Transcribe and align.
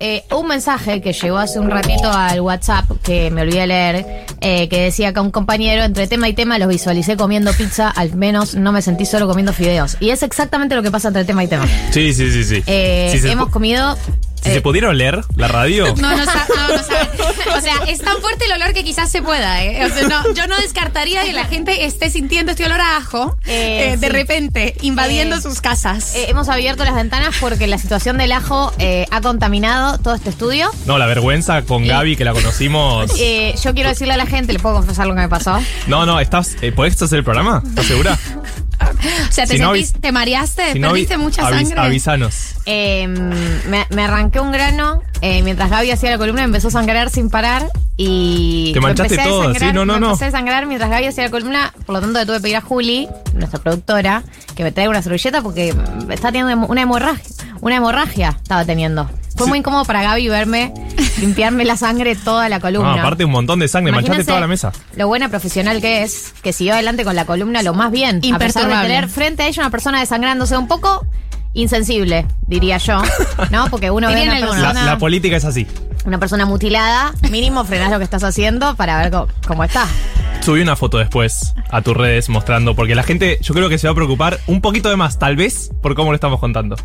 eh, 0.00 0.24
un 0.34 0.46
mensaje 0.48 1.00
que 1.00 1.12
llegó 1.12 1.38
hace 1.38 1.58
un 1.58 1.70
ratito 1.70 2.10
al 2.10 2.40
WhatsApp 2.40 2.84
que 3.02 3.30
me 3.30 3.42
olvidé 3.42 3.66
leer, 3.66 4.26
eh, 4.40 4.68
que 4.68 4.80
decía 4.82 5.12
que 5.12 5.20
un 5.20 5.30
compañero 5.30 5.82
entre 5.84 6.06
tema 6.06 6.28
y 6.28 6.34
tema 6.34 6.58
los 6.58 6.68
visualicé 6.68 7.16
comiendo 7.16 7.52
pizza, 7.52 7.88
al 7.88 8.14
menos 8.14 8.54
no 8.54 8.72
me 8.72 8.82
sentí 8.82 9.06
solo 9.06 9.26
comiendo 9.26 9.52
fideos. 9.52 9.96
Y 10.00 10.10
es 10.10 10.22
exactamente 10.22 10.74
lo 10.74 10.82
que 10.82 10.90
pasa 10.90 11.08
entre 11.08 11.24
tema 11.24 11.44
y 11.44 11.48
tema. 11.48 11.66
Sí, 11.90 12.12
sí, 12.14 12.30
sí, 12.30 12.44
sí. 12.44 12.62
Eh, 12.66 13.16
Si 13.20 13.28
hemos 13.28 13.48
comido... 13.50 13.96
Si 14.42 14.52
se 14.52 14.60
pudieron 14.60 14.96
leer 14.96 15.22
la 15.34 15.48
radio. 15.48 15.86
No, 15.96 16.10
no, 16.10 16.16
no, 16.18 16.24
no 16.24 16.24
sabe. 16.82 17.08
O 17.54 17.60
sea, 17.60 17.74
es 17.88 18.00
tan 18.00 18.16
fuerte 18.20 18.44
el 18.46 18.52
olor 18.52 18.72
que 18.72 18.84
quizás 18.84 19.10
se 19.10 19.22
pueda, 19.22 19.62
¿eh? 19.64 19.84
O 19.84 19.88
sea, 19.88 20.08
no, 20.08 20.34
yo 20.34 20.46
no 20.46 20.56
descartaría 20.58 21.22
que 21.24 21.32
la 21.32 21.44
gente 21.44 21.84
esté 21.84 22.10
sintiendo 22.10 22.52
este 22.52 22.64
olor 22.66 22.80
a 22.80 22.96
ajo 22.96 23.36
Eh, 23.46 23.92
eh, 23.92 23.96
de 23.96 24.06
sí. 24.06 24.12
repente, 24.12 24.74
invadiendo 24.82 25.36
Eh, 25.36 25.40
sus 25.40 25.60
casas. 25.60 26.14
eh, 26.14 26.26
hemos 26.28 26.48
abierto 26.48 26.84
las 26.84 26.94
ventanas 26.94 27.34
porque 27.40 27.66
la 27.66 27.78
situación 27.78 28.18
del 28.18 28.32
ajo 28.32 28.72
eh, 28.78 29.06
ha 29.10 29.20
contaminado 29.20 29.98
todo 29.98 30.14
este 30.14 30.30
estudio. 30.30 30.70
No, 30.86 30.98
la 30.98 31.06
vergüenza 31.06 31.62
con 31.62 31.86
Gaby 31.86 32.16
que 32.16 32.24
la 32.24 32.32
conocimos. 32.32 33.10
Eh, 33.18 33.54
yo 33.62 33.74
quiero 33.74 33.88
decirle 33.90 34.14
a 34.14 34.16
la 34.16 34.26
gente, 34.26 34.52
¿le 34.52 34.58
puedo 34.58 34.76
confesar 34.76 35.06
lo 35.06 35.14
que 35.14 35.20
me 35.20 35.28
pasó? 35.28 35.58
No, 35.86 36.06
no, 36.06 36.20
estás. 36.20 36.56
Eh, 36.62 36.72
¿Podés 36.72 37.00
hacer 37.00 37.18
el 37.18 37.24
programa? 37.24 37.62
¿Estás 37.66 37.86
segura? 37.86 38.18
o 39.28 39.32
sea, 39.32 39.46
te, 39.46 39.56
si 39.56 39.62
sentís- 39.62 39.92
te 40.00 40.12
mareaste, 40.12 40.72
Si 40.72 40.80
perdiste 40.80 41.16
mucha 41.16 41.48
sangre. 41.48 41.80
Avísanos. 41.80 42.54
Eh, 42.66 43.06
me, 43.08 43.86
me 43.90 44.02
arranqué 44.02 44.40
un 44.40 44.52
grano 44.52 45.02
eh, 45.20 45.42
mientras 45.42 45.70
Gaby 45.70 45.90
hacía 45.90 46.10
la 46.10 46.18
columna, 46.18 46.42
empezó 46.44 46.68
a 46.68 46.70
sangrar 46.72 47.10
sin 47.10 47.30
parar 47.30 47.68
y. 47.96 48.72
Te 48.74 48.80
manchaste 48.80 49.16
todo, 49.18 49.54
sí, 49.54 49.64
no, 49.72 49.84
no, 49.86 49.94
me 49.94 50.00
no. 50.00 50.06
Empecé 50.08 50.26
a 50.26 50.30
sangrar 50.30 50.66
mientras 50.66 50.90
Gaby 50.90 51.06
hacía 51.06 51.24
la 51.24 51.30
columna, 51.30 51.72
por 51.86 51.94
lo 51.94 52.00
tanto 52.00 52.18
le 52.18 52.26
tuve 52.26 52.36
que 52.36 52.42
pedir 52.42 52.56
a 52.56 52.60
Juli, 52.60 53.08
nuestra 53.34 53.58
productora, 53.60 54.22
que 54.54 54.62
me 54.64 54.72
traiga 54.72 54.90
una 54.90 55.02
servilleta 55.02 55.42
porque 55.42 55.74
está 56.10 56.32
teniendo 56.32 56.66
una 56.66 56.82
hemorragia. 56.82 57.24
Una 57.60 57.76
hemorragia 57.76 58.36
estaba 58.42 58.64
teniendo. 58.64 59.08
Fue 59.36 59.44
Sí. 59.44 59.48
muy 59.50 59.58
incómodo 59.58 59.84
para 59.84 60.02
Gaby 60.02 60.28
verme 60.28 60.72
limpiarme 61.20 61.64
la 61.64 61.76
sangre 61.76 62.14
toda 62.16 62.48
la 62.48 62.58
columna. 62.60 62.94
No, 62.96 63.00
aparte 63.00 63.24
un 63.24 63.30
montón 63.32 63.58
de 63.58 63.68
sangre, 63.68 63.92
manchaste 63.92 64.08
Imagínense 64.08 64.28
toda 64.30 64.40
la 64.40 64.46
mesa. 64.46 64.72
Lo 64.96 65.06
buena 65.08 65.28
profesional 65.28 65.80
que 65.80 66.02
es, 66.02 66.32
que 66.42 66.52
siguió 66.52 66.74
adelante 66.74 67.04
con 67.04 67.14
la 67.16 67.24
columna 67.26 67.62
lo 67.62 67.74
más 67.74 67.90
bien. 67.92 68.20
A 68.34 68.38
pesar 68.38 68.66
de 68.68 68.74
tener 68.88 69.08
frente 69.08 69.42
a 69.42 69.46
ella 69.48 69.62
una 69.62 69.70
persona 69.70 70.00
desangrándose 70.00 70.56
un 70.56 70.68
poco 70.68 71.06
insensible, 71.54 72.26
diría 72.46 72.78
yo. 72.78 73.00
¿No? 73.50 73.66
Porque 73.70 73.90
uno 73.90 74.08
ve 74.08 74.22
una 74.22 74.36
algunos. 74.36 74.56
La, 74.58 74.68
persona, 74.68 74.86
la 74.86 74.98
política 74.98 75.36
es 75.36 75.44
así. 75.44 75.66
una 76.04 76.18
persona 76.18 76.44
mutilada, 76.46 77.12
mínimo 77.30 77.64
frenás 77.64 77.90
lo 77.90 77.98
que 77.98 78.04
estás 78.04 78.24
haciendo 78.24 78.74
para 78.76 78.98
ver 78.98 79.10
co- 79.10 79.28
cómo 79.46 79.64
está. 79.64 79.86
Subí 80.42 80.60
una 80.60 80.76
foto 80.76 80.98
después 80.98 81.54
a 81.70 81.82
tus 81.82 81.96
redes 81.96 82.28
mostrando, 82.28 82.76
porque 82.76 82.94
la 82.94 83.02
gente 83.02 83.38
yo 83.40 83.52
creo 83.54 83.68
que 83.68 83.78
se 83.78 83.86
va 83.88 83.92
a 83.92 83.94
preocupar 83.94 84.38
un 84.46 84.60
poquito 84.60 84.88
de 84.90 84.96
más, 84.96 85.18
tal 85.18 85.34
vez, 85.34 85.70
por 85.82 85.94
cómo 85.94 86.10
lo 86.12 86.14
estamos 86.14 86.38
contando. 86.40 86.76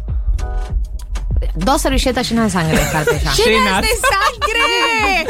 Dos 1.56 1.81
servilletas 1.81 2.30
llenas 2.30 2.45
de 2.45 2.50
sangre, 2.52 2.78
ya. 3.23 3.34
Llenas. 3.34 3.81
de 3.81 3.88
sangre! 3.89 5.28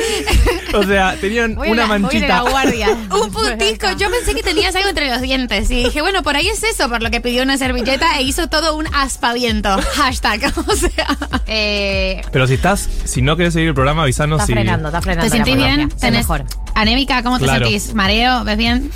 O 0.74 0.84
sea, 0.84 1.18
tenían 1.20 1.56
Voy 1.56 1.68
a 1.68 1.72
una 1.72 1.82
la- 1.82 1.88
voy 1.88 1.96
a 1.98 2.00
manchita. 2.00 2.28
la 2.28 2.42
guardia. 2.50 2.88
Un 3.12 3.30
puntisco. 3.32 3.88
Yo 3.98 4.10
pensé 4.10 4.34
que 4.34 4.42
tenías 4.42 4.74
algo 4.76 4.88
entre 4.90 5.10
los 5.10 5.20
dientes. 5.22 5.70
Y 5.70 5.84
dije, 5.84 6.02
bueno, 6.02 6.24
por 6.24 6.38
ahí 6.38 6.48
es 6.48 6.64
eso, 6.64 6.88
por 6.90 7.02
lo 7.04 7.12
que 7.12 7.20
pidió 7.20 7.44
una 7.44 7.58
servilleta 7.58 8.18
e 8.20 8.22
hizo 8.24 8.48
todo 8.48 8.76
un 8.78 8.88
aspaviento. 8.94 9.78
Hashtag. 9.96 10.54
O 10.66 10.76
sea. 10.76 11.18
Eh, 11.48 12.22
Pero 12.32 12.48
si 12.48 12.54
estás, 12.54 12.88
si 13.04 13.22
no 13.22 13.36
querés 13.36 13.54
seguir 13.54 13.70
el 13.70 13.74
programa, 13.76 14.04
avisanos 14.04 14.38
está 14.38 14.48
si. 14.48 14.54
frenando, 14.54 14.88
está 14.90 15.02
frenando. 15.02 15.30
¿Te 15.30 15.36
sentís 15.36 15.56
bien? 15.58 15.90
¿Tenés 15.90 16.20
mejor. 16.22 16.46
anémica? 16.74 17.22
¿Cómo 17.24 17.38
te 17.38 17.44
Claro. 17.46 17.66
sentís? 17.66 17.94
¿Mareo? 17.94 18.46
¿Ves 18.46 18.58
bien? 18.58 18.92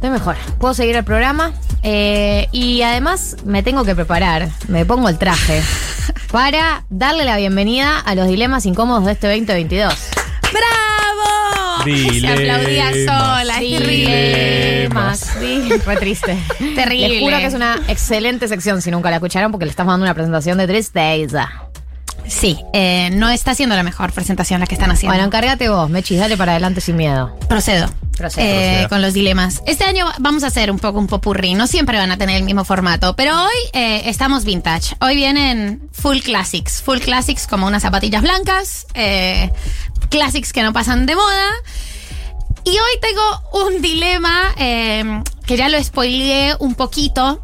Estoy 0.00 0.10
mejor. 0.10 0.36
Puedo 0.58 0.72
seguir 0.72 0.96
el 0.96 1.04
programa. 1.04 1.52
eh, 1.82 2.48
y 2.52 2.80
además 2.80 3.36
me 3.44 3.62
tengo 3.62 3.84
que 3.84 3.94
preparar. 3.94 4.48
Me 4.68 4.86
pongo 4.86 5.10
el 5.10 5.18
traje. 5.18 5.60
Para 6.32 6.84
darle 6.88 7.24
la 7.24 7.36
bienvenida 7.36 7.98
a 7.98 8.14
los 8.14 8.26
dilemas 8.26 8.64
incómodos 8.64 9.04
de 9.04 9.12
este 9.12 9.26
2022. 9.28 9.94
¡Bravo! 10.52 11.84
Dilemas, 11.84 12.38
Se 12.38 12.50
aplaudía 12.50 12.90
sola. 12.92 13.58
Dilemas. 13.58 15.18
Sí, 15.38 15.68
fue 15.84 15.96
triste. 15.98 16.36
Terrible. 16.74 17.08
Les 17.08 17.20
juro 17.20 17.36
que 17.38 17.46
es 17.46 17.54
una 17.54 17.78
excelente 17.88 18.48
sección 18.48 18.80
si 18.80 18.90
nunca 18.90 19.10
la 19.10 19.16
escucharon 19.16 19.50
porque 19.52 19.66
le 19.66 19.70
estamos 19.70 19.92
dando 19.92 20.04
una 20.04 20.14
presentación 20.14 20.56
de 20.58 20.66
tristeza. 20.66 21.50
Sí, 22.26 22.58
eh, 22.72 23.10
no 23.12 23.28
está 23.28 23.54
siendo 23.54 23.74
la 23.76 23.82
mejor 23.82 24.12
presentación 24.12 24.60
la 24.60 24.66
que 24.66 24.74
están 24.74 24.90
haciendo. 24.90 25.12
Bueno, 25.12 25.26
encárgate 25.26 25.68
vos, 25.68 25.90
Mechis, 25.90 26.18
dale 26.18 26.36
para 26.36 26.52
adelante 26.52 26.80
sin 26.80 26.96
miedo. 26.96 27.36
Procedo. 27.48 27.88
Procedo. 28.16 28.46
Eh, 28.46 28.86
con 28.88 29.00
los 29.00 29.14
dilemas. 29.14 29.62
Este 29.66 29.84
año 29.84 30.06
vamos 30.18 30.44
a 30.44 30.48
hacer 30.48 30.70
un 30.70 30.78
poco 30.78 30.98
un 30.98 31.06
popurrí. 31.06 31.54
No 31.54 31.66
siempre 31.66 31.96
van 31.96 32.12
a 32.12 32.18
tener 32.18 32.36
el 32.36 32.42
mismo 32.42 32.64
formato, 32.64 33.16
pero 33.16 33.34
hoy 33.44 33.70
eh, 33.72 34.02
estamos 34.06 34.44
vintage. 34.44 34.94
Hoy 35.00 35.16
vienen 35.16 35.88
full 35.92 36.18
classics. 36.18 36.82
Full 36.82 36.98
classics 36.98 37.46
como 37.46 37.66
unas 37.66 37.82
zapatillas 37.82 38.22
blancas, 38.22 38.86
eh, 38.94 39.50
classics 40.10 40.52
que 40.52 40.62
no 40.62 40.72
pasan 40.72 41.06
de 41.06 41.16
moda. 41.16 41.50
Y 42.64 42.70
hoy 42.70 42.98
tengo 43.00 43.66
un 43.66 43.80
dilema 43.80 44.54
eh, 44.58 45.22
que 45.46 45.56
ya 45.56 45.68
lo 45.68 45.82
spoileé 45.82 46.56
un 46.58 46.74
poquito 46.74 47.42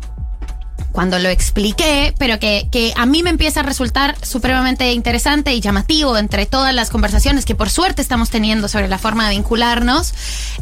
cuando 0.92 1.18
lo 1.18 1.28
expliqué, 1.28 2.14
pero 2.18 2.38
que, 2.38 2.68
que 2.72 2.92
a 2.96 3.04
mí 3.06 3.22
me 3.22 3.30
empieza 3.30 3.60
a 3.60 3.62
resultar 3.62 4.16
supremamente 4.22 4.92
interesante 4.92 5.52
y 5.54 5.60
llamativo 5.60 6.16
entre 6.16 6.46
todas 6.46 6.74
las 6.74 6.90
conversaciones 6.90 7.44
que 7.44 7.54
por 7.54 7.68
suerte 7.70 8.00
estamos 8.02 8.30
teniendo 8.30 8.68
sobre 8.68 8.88
la 8.88 8.98
forma 8.98 9.28
de 9.28 9.34
vincularnos 9.36 10.14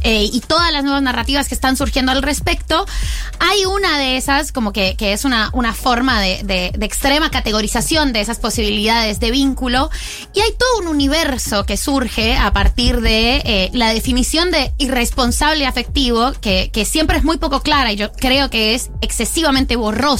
eh, 0.02 0.28
y 0.32 0.40
todas 0.40 0.72
las 0.72 0.82
nuevas 0.82 1.02
narrativas 1.02 1.48
que 1.48 1.54
están 1.54 1.76
surgiendo 1.76 2.12
al 2.12 2.22
respecto. 2.22 2.84
Hay 3.38 3.64
una 3.64 3.98
de 3.98 4.16
esas, 4.16 4.50
como 4.52 4.72
que, 4.72 4.96
que 4.96 5.12
es 5.12 5.24
una, 5.24 5.50
una 5.52 5.72
forma 5.74 6.20
de, 6.20 6.42
de- 6.42 6.72
de 6.76 6.86
extrema 6.86 7.30
categorización 7.30 8.12
de 8.12 8.20
esas 8.20 8.38
posibilidades 8.38 9.20
de 9.20 9.30
vínculo 9.30 9.91
y 10.34 10.41
hay 10.41 10.50
todo 10.58 10.78
un 10.80 10.88
universo 10.88 11.64
que 11.66 11.76
surge 11.76 12.36
a 12.36 12.52
partir 12.52 13.00
de 13.00 13.36
eh, 13.44 13.70
la 13.72 13.92
definición 13.94 14.50
de 14.50 14.72
irresponsable 14.78 15.66
afectivo, 15.66 16.32
que, 16.41 16.70
que 16.72 16.84
siempre 16.84 17.18
es 17.18 17.24
muy 17.24 17.36
poco 17.36 17.60
clara 17.60 17.92
y 17.92 17.96
yo 17.96 18.10
creo 18.12 18.50
que 18.50 18.74
es 18.74 18.91
excesivamente 19.00 19.76
borrosa 19.76 20.13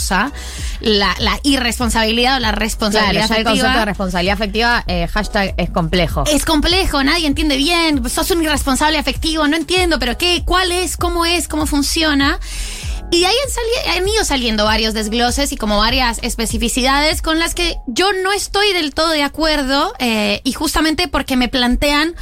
la, 0.81 1.15
la 1.19 1.39
irresponsabilidad 1.43 2.37
o 2.37 2.41
la 2.41 2.49
Claro, 2.49 2.61
responsabilidad 2.61 3.29
ya 3.29 3.37
el 3.37 3.45
concepto 3.45 3.53
de 3.53 3.61
afectiva. 3.69 3.85
responsabilidad 3.85 4.35
afectiva, 4.35 4.85
eh, 4.87 5.09
hashtag 5.13 5.55
es 5.57 5.71
complejo. 5.71 6.25
Es 6.33 6.45
complejo, 6.45 7.03
nadie 7.03 7.27
entiende 7.27 7.57
bien, 7.57 8.09
sos 8.09 8.31
un 8.31 8.43
irresponsable 8.43 8.99
afectivo, 8.99 9.47
no 9.49 9.57
entiendo, 9.57 9.99
pero 9.99 10.17
qué, 10.19 10.43
cuál 10.45 10.73
es, 10.73 10.97
cómo 10.97 11.25
es, 11.27 11.49
cómo 11.49 11.67
funciona. 11.67 12.39
Y 13.11 13.21
de 13.21 13.27
ahí 13.27 13.35
han, 13.45 13.51
sali- 13.51 13.99
han 13.99 14.09
ido 14.09 14.25
saliendo 14.25 14.65
varios 14.65 14.93
desgloses 14.95 15.53
y 15.53 15.57
como 15.57 15.77
varias 15.77 16.19
especificidades 16.23 17.23
con 17.23 17.39
las 17.39 17.55
que 17.55 17.77
yo 17.87 18.13
no 18.13 18.33
estoy 18.33 18.73
del 18.73 18.93
todo 18.95 19.11
de 19.11 19.23
acuerdo 19.23 19.93
eh, 19.99 20.41
y 20.43 20.53
justamente 20.53 21.07
porque 21.07 21.37
me 21.37 21.49
plantean 21.49 22.15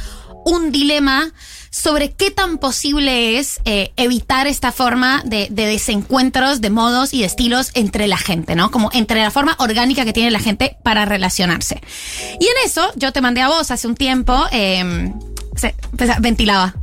un 0.45 0.71
dilema 0.71 1.31
sobre 1.69 2.11
qué 2.11 2.29
tan 2.29 2.59
posible 2.59 3.39
es 3.39 3.59
eh, 3.65 3.91
evitar 3.97 4.45
esta 4.45 4.71
forma 4.71 5.23
de, 5.25 5.47
de 5.49 5.65
desencuentros 5.65 6.61
de 6.61 6.69
modos 6.69 7.13
y 7.13 7.21
de 7.21 7.25
estilos 7.25 7.71
entre 7.73 8.07
la 8.07 8.17
gente, 8.17 8.55
¿no? 8.55 8.69
Como 8.69 8.91
entre 8.93 9.21
la 9.21 9.31
forma 9.31 9.55
orgánica 9.57 10.05
que 10.05 10.13
tiene 10.13 10.29
la 10.29 10.39
gente 10.39 10.77
para 10.83 11.05
relacionarse. 11.05 11.81
Y 12.39 12.45
en 12.45 12.53
eso 12.65 12.91
yo 12.95 13.11
te 13.11 13.21
mandé 13.21 13.41
a 13.41 13.47
vos 13.47 13.71
hace 13.71 13.87
un 13.87 13.95
tiempo, 13.95 14.39
eh, 14.51 15.11
se, 15.55 15.75
pues, 15.97 16.09
ventilaba. 16.19 16.73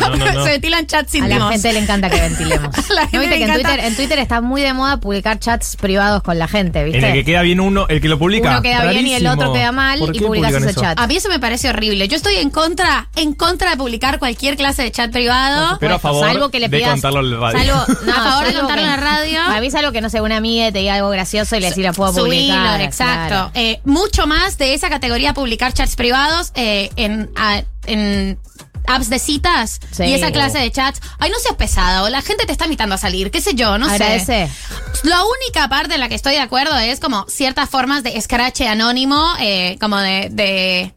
No, 0.00 0.16
no, 0.16 0.24
no. 0.32 0.44
se 0.44 0.50
ventilan 0.50 0.86
chats 0.86 1.14
A 1.14 1.26
la 1.28 1.48
gente 1.50 1.72
le 1.72 1.78
encanta 1.80 2.10
que 2.10 2.20
ventilemos. 2.20 2.76
A 2.90 2.92
la 2.94 3.08
gente 3.08 3.16
¿No 3.16 3.20
viste 3.20 3.38
le 3.38 3.38
que 3.38 3.44
en 3.44 3.52
Twitter, 3.54 3.80
en 3.80 3.96
Twitter 3.96 4.18
está 4.18 4.40
muy 4.40 4.62
de 4.62 4.72
moda 4.72 4.98
publicar 4.98 5.38
chats 5.38 5.76
privados 5.76 6.22
con 6.22 6.38
la 6.38 6.48
gente, 6.48 6.82
¿viste? 6.84 6.98
En 6.98 7.04
el 7.04 7.12
que 7.12 7.24
queda 7.24 7.42
bien 7.42 7.60
uno, 7.60 7.86
el 7.88 8.00
que 8.00 8.08
lo 8.08 8.18
publica. 8.18 8.50
Uno 8.50 8.62
queda 8.62 8.84
bien 8.90 9.06
y 9.06 9.14
el 9.14 9.26
otro 9.26 9.52
queda 9.52 9.72
mal 9.72 9.98
¿Por 9.98 10.14
y 10.16 10.20
publicas 10.20 10.54
ese 10.54 10.70
eso? 10.70 10.80
chat. 10.80 10.98
A 10.98 11.06
mí 11.06 11.16
eso 11.16 11.28
me 11.28 11.38
parece 11.40 11.68
horrible. 11.68 12.08
Yo 12.08 12.16
estoy 12.16 12.36
en 12.36 12.50
contra, 12.50 13.08
en 13.16 13.34
contra 13.34 13.70
de 13.70 13.76
publicar 13.76 14.18
cualquier 14.18 14.56
clase 14.56 14.82
de 14.82 14.90
chat 14.92 15.10
privado. 15.10 15.76
Pero 15.80 15.94
a 15.96 15.98
favor 15.98 16.26
salvo 16.26 16.50
que 16.50 16.60
le 16.60 16.68
de 16.68 16.76
pidas, 16.78 16.92
contarlo 16.92 17.20
en 17.20 17.30
la 17.30 17.38
radio. 17.52 17.58
Salvo, 17.74 18.00
no, 18.06 18.12
A 18.12 18.16
favor 18.16 18.44
de 18.46 18.52
salvo 18.52 18.60
contarlo 18.60 18.74
que- 18.74 18.80
en 18.82 18.86
la 18.90 18.96
radio. 18.96 19.38
Para 19.46 19.60
mí 19.60 19.66
es 19.66 19.74
algo 19.74 19.92
que 19.92 20.00
no 20.00 20.10
sé, 20.10 20.20
una 20.20 20.36
amiga 20.36 20.70
te 20.72 20.78
diga 20.78 20.94
algo 20.94 21.10
gracioso 21.10 21.56
y 21.56 21.60
le 21.60 21.68
decir 21.68 21.84
la 21.84 21.92
puedo 21.92 22.12
Subilo, 22.12 22.26
publicar. 22.54 22.80
exacto. 22.80 23.28
claro. 23.28 23.50
Eh, 23.54 23.80
mucho 23.84 24.26
más 24.26 24.58
de 24.58 24.74
esa 24.74 24.88
categoría 24.88 25.34
publicar 25.34 25.72
chats 25.72 25.96
privados 25.96 26.52
eh, 26.54 26.90
en, 26.96 27.30
a- 27.36 27.62
en 27.86 28.38
apps 28.86 29.08
de 29.08 29.18
citas 29.18 29.80
Sí. 29.92 30.04
y 30.04 30.14
esa 30.14 30.30
clase 30.30 30.58
de 30.58 30.70
chats. 30.70 31.00
Ay, 31.18 31.30
no 31.30 31.38
seas 31.38 31.54
pesado, 31.56 32.08
la 32.10 32.20
gente 32.22 32.44
te 32.46 32.52
está 32.52 32.64
invitando 32.64 32.94
a 32.94 32.98
salir, 32.98 33.30
qué 33.30 33.40
sé 33.40 33.54
yo, 33.54 33.78
no 33.78 33.86
Agradece. 33.88 34.48
sé. 34.48 35.08
La 35.08 35.20
única 35.24 35.68
parte 35.68 35.94
en 35.94 36.00
la 36.00 36.08
que 36.08 36.14
estoy 36.14 36.34
de 36.34 36.40
acuerdo 36.40 36.76
es 36.78 37.00
como 37.00 37.24
ciertas 37.28 37.68
formas 37.70 38.02
de 38.02 38.20
scratch 38.20 38.60
anónimo, 38.62 39.26
eh, 39.40 39.78
como 39.80 39.96
de, 39.98 40.28
de 40.30 40.94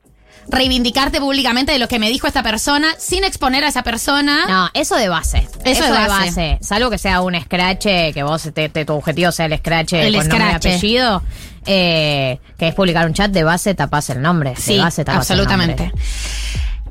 reivindicarte 0.50 1.20
públicamente 1.20 1.72
de 1.74 1.80
lo 1.80 1.88
que 1.90 2.00
me 2.00 2.10
dijo 2.10 2.26
esta 2.28 2.42
persona 2.44 2.88
sin 3.00 3.24
exponer 3.26 3.64
a 3.66 3.68
esa 3.70 3.84
persona. 3.84 4.46
No, 4.48 4.70
eso 4.74 4.96
de 4.96 5.10
base. 5.10 5.48
Eso 5.66 5.84
de 5.84 5.92
base. 5.92 6.58
Salvo 6.62 6.90
que 6.90 6.98
sea 6.98 7.22
un 7.22 7.40
scratch, 7.40 7.84
que 8.14 8.24
vos 8.24 8.50
te, 8.54 8.70
te- 8.70 8.86
tu 8.86 8.94
objetivo 8.94 9.32
sea 9.32 9.46
el 9.48 9.58
scratch 9.58 9.94
El 9.94 10.14
con 10.16 10.28
nombre 10.28 10.38
y 10.38 10.48
scratch. 10.50 10.66
apellido, 10.66 11.24
eh, 11.66 12.40
que 12.58 12.68
es 12.70 12.76
publicar 12.76 13.06
un 13.08 13.14
chat 13.14 13.30
de 13.32 13.44
base, 13.44 13.74
tapás 13.76 14.10
el 14.10 14.22
nombre. 14.22 14.56
Sí, 14.58 14.76
de 14.76 14.82
base 14.84 15.04
tapás 15.06 15.30
el 15.32 15.40
absolutamente. 15.40 15.84
nombre. 15.88 16.02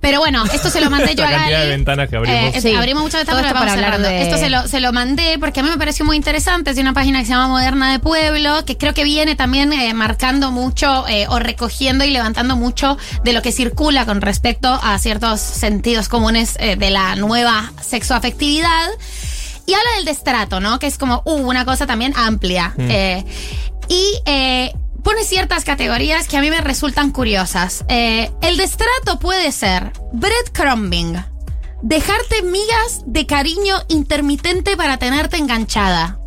Pero 0.06 0.20
bueno, 0.20 0.44
esto 0.55 0.70
se 0.70 0.81
lo 0.81 0.88
mandé 0.88 1.17
yo 1.17 1.25
a 1.25 1.31
cantidad 1.31 1.58
Gali. 1.58 1.64
de 1.64 1.76
ventanas 1.76 2.08
que 2.08 2.17
abrimos. 2.17 2.55
Eh, 2.55 2.61
Sí. 2.61 2.75
Abrimos 2.76 3.03
muchas 3.03 3.23
ventanas 3.23 3.43
esto 3.43 3.55
pero 3.55 3.58
para 3.61 3.73
vamos 3.73 3.85
cerrando. 3.85 4.08
de- 4.08 4.23
Esto 4.23 4.37
se 4.38 4.50
lo, 4.50 4.69
se 4.69 4.79
lo 4.79 4.93
mandé 4.93 5.37
porque 5.41 5.58
a 5.58 5.62
mí 5.64 5.69
me 5.69 5.76
pareció 5.79 6.05
muy 6.05 6.17
interesante. 6.17 6.70
Es 6.70 6.76
de 6.76 6.82
una 6.82 6.93
página 6.93 7.19
que 7.19 7.25
se 7.26 7.32
llama 7.32 7.49
Moderna 7.49 7.91
de 7.91 7.99
Pueblo, 7.99 8.64
que 8.64 8.76
creo 8.79 8.94
que 8.94 9.03
viene 9.03 9.35
también 9.35 9.73
eh, 9.73 9.93
marcando 9.94 10.53
mucho 10.53 11.08
eh, 11.08 11.26
o 11.29 11.41
recogiendo 11.41 12.05
y 12.05 12.11
levantando 12.11 12.55
mucho 12.56 12.97
de 13.25 13.32
lo 13.32 13.43
que 13.43 13.50
circula 13.50 14.06
con 14.06 14.20
respecto 14.20 14.79
a 14.81 14.97
ciertos 15.00 15.41
sentidos 15.41 16.09
comunes 16.09 16.55
eh, 16.61 16.76
de 16.76 16.91
la 16.91 17.17
nueva 17.17 17.73
sexoafectividad. 17.82 18.88
Y 19.67 19.75
habla 19.75 19.91
del 19.97 20.05
destrato, 20.05 20.61
¿no? 20.61 20.79
Que 20.79 20.87
es 20.87 20.97
como 20.99 21.23
uh, 21.25 21.32
una 21.32 21.64
cosa 21.64 21.87
también 21.88 22.12
amplia. 22.17 22.73
Eh, 22.79 23.25
y 23.88 24.20
eh, 24.25 24.73
pone 25.06 25.23
ciertas 25.23 25.62
categorías 25.62 26.26
que 26.26 26.37
a 26.37 26.41
mí 26.41 26.50
me 26.50 26.61
resultan 26.61 27.12
curiosas. 27.12 27.85
Eh, 27.88 28.29
el 28.43 28.56
destrato 28.56 29.20
puede 29.20 29.53
ser 29.53 29.93
breadcrumbing, 30.12 31.17
dejarte 31.81 32.43
migas 32.43 33.05
de 33.06 33.25
cariño 33.25 33.76
intermitente 33.87 34.76
para 34.76 34.97
tenerte 34.97 35.37
enganchada. 35.37 36.19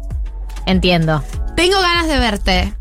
Entiendo. 0.65 1.21
Tengo 1.57 1.77
ganas 1.81 2.07
de 2.07 2.19
verte, 2.19 2.73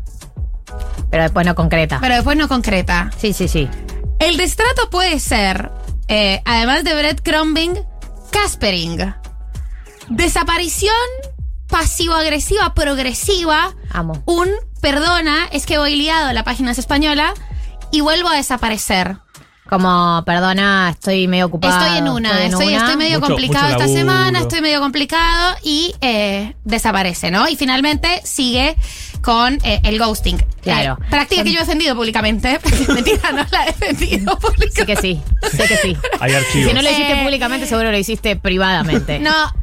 Pero 1.11 1.23
después 1.23 1.45
no 1.45 1.53
concreta. 1.53 1.97
pero 1.99 2.15
después 2.15 2.37
no 2.37 2.47
concreta. 2.47 3.11
Sí, 3.17 3.33
sí, 3.33 3.49
sí. 3.49 3.67
El 4.19 4.37
destrato 4.37 4.89
puede 4.89 5.19
ser, 5.19 5.69
eh, 6.07 6.41
además 6.45 6.85
de 6.85 6.93
breadcrumbing, 6.95 7.73
caspering. 8.31 9.13
Desaparición 10.07 10.95
pasivo-agresiva 11.67 12.73
progresiva. 12.73 13.75
Amo. 13.91 14.23
Un 14.25 14.49
perdona, 14.81 15.47
es 15.51 15.65
que 15.65 15.77
voy 15.77 15.95
liado, 15.95 16.31
la 16.33 16.43
página 16.43 16.71
es 16.71 16.77
española, 16.79 17.33
y 17.91 18.01
vuelvo 18.01 18.29
a 18.29 18.35
desaparecer. 18.35 19.17
Como, 19.67 20.23
perdona, 20.25 20.89
estoy 20.89 21.27
medio 21.27 21.45
ocupada. 21.45 21.83
Estoy 21.85 21.99
en 21.99 22.07
una, 22.09 22.43
en 22.43 22.51
estoy, 22.51 22.69
una. 22.73 22.77
estoy 22.77 22.95
medio 22.97 23.19
Mucho- 23.19 23.27
complicado 23.33 23.69
mucho 23.71 23.83
esta 23.83 23.93
semana, 23.99 24.39
estoy 24.39 24.61
medio 24.61 24.79
complicado 24.81 25.57
y 25.63 25.93
eh, 26.01 26.55
desaparece, 26.63 27.29
¿no? 27.29 27.47
Y 27.47 27.55
finalmente 27.55 28.19
sigue 28.23 28.75
con 29.21 29.59
eh, 29.63 29.79
el 29.83 29.99
ghosting. 29.99 30.43
Claro. 30.63 30.97
Eh, 30.99 31.05
práctica 31.11 31.43
que 31.43 31.51
yo 31.51 31.57
he 31.57 31.61
defendido 31.61 31.95
públicamente. 31.95 32.59
Mentira, 32.87 33.31
no 33.31 33.45
la 33.51 33.63
he 33.63 33.67
defendido 33.67 34.31
Sí 34.31 34.47
públicamente. 34.47 34.85
que 34.87 34.95
sí, 34.95 35.21
sé 35.51 35.67
que 35.67 35.77
sí. 35.77 35.97
Hay 36.19 36.33
archivos. 36.33 36.67
Si 36.69 36.73
no 36.75 36.81
lo 36.81 36.89
hiciste 36.89 37.13
Eh, 37.13 37.21
públicamente, 37.23 37.67
seguro 37.67 37.91
lo 37.91 37.97
hiciste 37.97 38.35
privadamente. 38.37 39.19
No, 39.19 39.29
ah, 39.35 39.53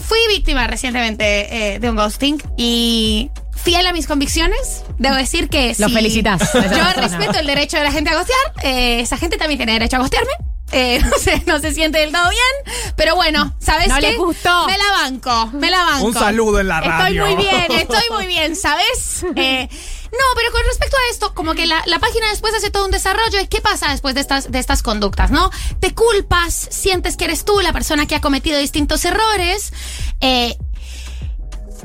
fui 0.00 0.18
víctima 0.30 0.66
recientemente 0.66 1.74
eh, 1.74 1.78
de 1.78 1.90
un 1.90 1.96
ghosting 1.96 2.42
y 2.56 3.30
fiel 3.62 3.86
a 3.86 3.92
mis 3.92 4.06
convicciones, 4.06 4.82
debo 4.98 5.16
decir 5.16 5.48
que 5.48 5.74
Lo 5.78 5.88
si 5.88 5.94
felicitas 5.94 6.52
Yo 6.52 6.60
persona. 6.62 6.92
respeto 6.94 7.38
el 7.38 7.46
derecho 7.46 7.76
de 7.76 7.84
la 7.84 7.92
gente 7.92 8.10
a 8.10 8.16
gostear, 8.16 8.52
eh, 8.64 9.00
esa 9.00 9.16
gente 9.16 9.36
también 9.36 9.58
tiene 9.58 9.72
derecho 9.74 9.96
a 9.96 10.00
gostearme. 10.00 10.32
Eh, 10.72 11.00
no 11.04 11.18
sé, 11.18 11.42
no 11.46 11.58
se 11.60 11.72
siente 11.74 11.98
del 11.98 12.12
todo 12.12 12.28
bien, 12.30 12.74
pero 12.96 13.14
bueno, 13.14 13.54
¿sabes 13.60 13.88
No 13.88 13.96
qué? 13.96 14.00
le 14.12 14.16
gustó. 14.16 14.66
Me 14.66 14.78
la 14.78 14.90
banco, 15.02 15.46
me 15.52 15.70
la 15.70 15.84
banco. 15.84 16.06
Un 16.06 16.14
saludo 16.14 16.60
en 16.60 16.68
la 16.68 16.78
Estoy 16.78 16.90
radio. 16.90 17.26
muy 17.26 17.36
bien, 17.36 17.66
estoy 17.72 18.02
muy 18.10 18.26
bien, 18.26 18.56
¿sabes? 18.56 19.24
Eh, 19.36 19.68
no, 20.12 20.18
pero 20.34 20.50
con 20.52 20.62
respecto 20.66 20.96
a 20.96 21.10
esto, 21.10 21.34
como 21.34 21.54
que 21.54 21.66
la, 21.66 21.82
la 21.86 21.98
página 21.98 22.28
después 22.30 22.54
hace 22.54 22.70
todo 22.70 22.84
un 22.86 22.90
desarrollo 22.90 23.38
de 23.38 23.48
qué 23.48 23.60
pasa 23.60 23.90
después 23.90 24.14
de 24.14 24.22
estas, 24.22 24.50
de 24.50 24.58
estas 24.58 24.82
conductas, 24.82 25.30
¿no? 25.30 25.50
Te 25.80 25.94
culpas, 25.94 26.68
sientes 26.70 27.16
que 27.18 27.24
eres 27.26 27.44
tú 27.44 27.60
la 27.60 27.72
persona 27.72 28.06
que 28.06 28.14
ha 28.14 28.20
cometido 28.20 28.58
distintos 28.58 29.04
errores. 29.04 29.72
eh, 30.20 30.56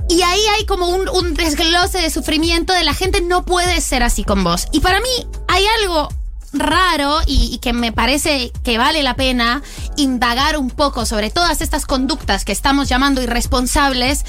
y 0.10 0.22
ahí 0.22 0.42
hay 0.56 0.66
como 0.66 0.88
un, 0.88 1.34
desglose 1.34 2.00
de 2.00 2.10
sufrimiento 2.10 2.74
de 2.74 2.84
la 2.84 2.94
gente 2.94 3.22
no 3.22 3.44
puede 3.44 3.82
ser 3.82 4.04
así 4.04 4.24
con 4.24 4.44
vos. 4.44 4.68
Y 4.72 4.80
para 4.80 5.00
mí 5.02 5.28
hay 5.48 5.66
algo 5.82 6.10
raro 6.54 7.20
y, 7.28 7.54
y 7.54 7.58
que 7.58 7.74
me 7.74 7.92
parece 7.92 8.52
que 8.64 8.78
vale 8.78 9.04
la 9.04 9.16
pena 9.16 9.62
indagar 9.98 10.58
un 10.58 10.70
poco 10.70 11.06
sobre 11.06 11.30
todas 11.30 11.60
estas 11.62 11.86
conductas 11.86 12.46
que 12.46 12.54
estamos 12.54 12.88
llamando 12.88 13.22
irresponsables. 13.22 14.24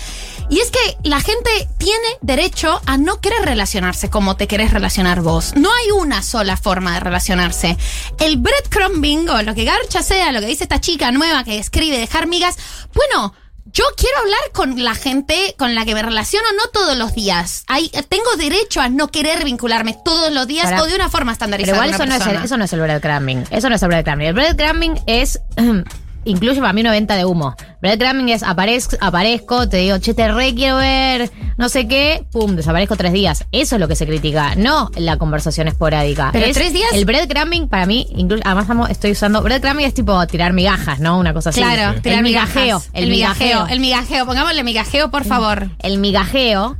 Y 0.51 0.59
es 0.59 0.71
que 0.71 0.99
la 1.05 1.21
gente 1.21 1.51
tiene 1.79 2.09
derecho 2.23 2.81
a 2.87 2.97
no 2.97 3.21
querer 3.21 3.43
relacionarse 3.43 4.11
como 4.11 4.37
te 4.37 4.49
querés 4.49 4.73
relacionar 4.73 5.21
vos. 5.21 5.55
No 5.57 5.71
hay 5.73 5.91
una 5.93 6.23
sola 6.23 6.57
forma 6.57 6.95
de 6.95 7.01
relacionarse. 7.01 7.77
El 8.19 8.39
breadcrumbing 8.39 9.29
o 9.29 9.43
lo 9.43 9.55
que 9.55 9.65
garcha 9.65 10.03
sea, 10.03 10.33
lo 10.33 10.41
que 10.41 10.47
dice 10.47 10.65
esta 10.65 10.81
chica 10.81 11.13
nueva 11.13 11.45
que 11.45 11.59
escribe 11.59 11.99
dejar 11.99 12.27
migas, 12.27 12.57
bueno, 12.95 13.35
yo 13.73 13.85
quiero 13.97 14.19
hablar 14.19 14.38
con 14.53 14.82
la 14.82 14.94
gente 14.94 15.55
con 15.59 15.75
la 15.75 15.85
que 15.85 15.94
me 15.94 16.03
relaciono 16.03 16.47
no 16.56 16.69
todos 16.73 16.97
los 16.97 17.15
días. 17.15 17.65
Hay, 17.67 17.91
tengo 18.09 18.37
derecho 18.37 18.81
a 18.81 18.88
no 18.88 19.09
querer 19.09 19.44
vincularme 19.44 19.97
todos 20.05 20.32
los 20.32 20.47
días 20.47 20.81
o 20.81 20.87
de 20.87 20.94
una 20.94 21.09
forma 21.09 21.32
Pero 21.32 21.32
estandarizada. 21.32 21.76
igual 21.76 21.91
con 21.91 21.94
eso 21.94 22.03
una 22.05 22.19
no, 22.19 22.25
es 22.25 22.38
el, 22.38 22.44
eso 22.44 22.56
no 22.56 22.65
es 22.65 22.73
el 22.73 22.81
breadcrumbing. 22.81 23.44
Eso 23.50 23.69
no 23.69 23.75
es 23.75 23.82
el 23.82 23.88
breadcrumbing. 23.88 24.26
El 24.29 24.35
breadcrumbing 24.35 25.00
es. 25.06 25.41
Incluye 26.29 26.61
para 26.61 26.73
mí 26.73 26.83
una 26.83 26.91
venta 26.91 27.17
de 27.17 27.25
humo. 27.25 27.55
Breadcrumbing 27.81 28.29
es 28.29 28.43
aparezco, 28.43 28.97
aparezco, 29.01 29.69
te 29.69 29.79
digo, 29.79 29.99
che, 29.99 30.13
te 30.15 30.29
re 30.31 30.55
quiero 30.55 30.77
ver, 30.77 31.31
no 31.57 31.69
sé 31.69 31.89
qué, 31.89 32.25
pum, 32.31 32.55
desaparezco 32.55 32.97
tres 32.97 33.13
días. 33.13 33.45
Eso 33.51 33.77
es 33.77 33.81
lo 33.81 33.89
que 33.89 33.97
se 33.97 34.07
critica, 34.07 34.55
no 34.57 34.91
la 34.97 35.17
conversación 35.17 35.69
esporádica. 35.69 36.31
Pero 36.33 36.45
Es 36.47 36.55
tres 36.55 36.73
días- 36.73 36.93
El 36.93 37.05
breadcrumbing 37.07 37.69
para 37.69 37.87
mí, 37.87 38.07
incluso, 38.17 38.43
además 38.45 38.65
estamos- 38.65 38.91
estoy 38.91 39.13
usando. 39.13 39.43
Breadcrumbing 39.43 39.87
es 39.87 39.95
tipo 39.95 40.27
tirar 40.27 40.53
migajas, 40.53 41.01
¿no? 41.01 41.19
Una 41.19 41.33
cosa 41.33 41.51
así. 41.51 41.61
Claro, 41.61 41.97
el 41.97 42.03
tirar 42.03 42.23
migajeo. 42.23 42.63
migajas. 42.65 42.91
El 42.93 43.09
migajeo. 43.11 43.67
El 43.69 43.81
migajeo. 43.81 44.27
Pongámosle 44.27 44.65
migajeo, 44.65 45.11
por 45.11 45.25
favor. 45.25 45.71
El 45.79 45.99
migajeo, 45.99 46.77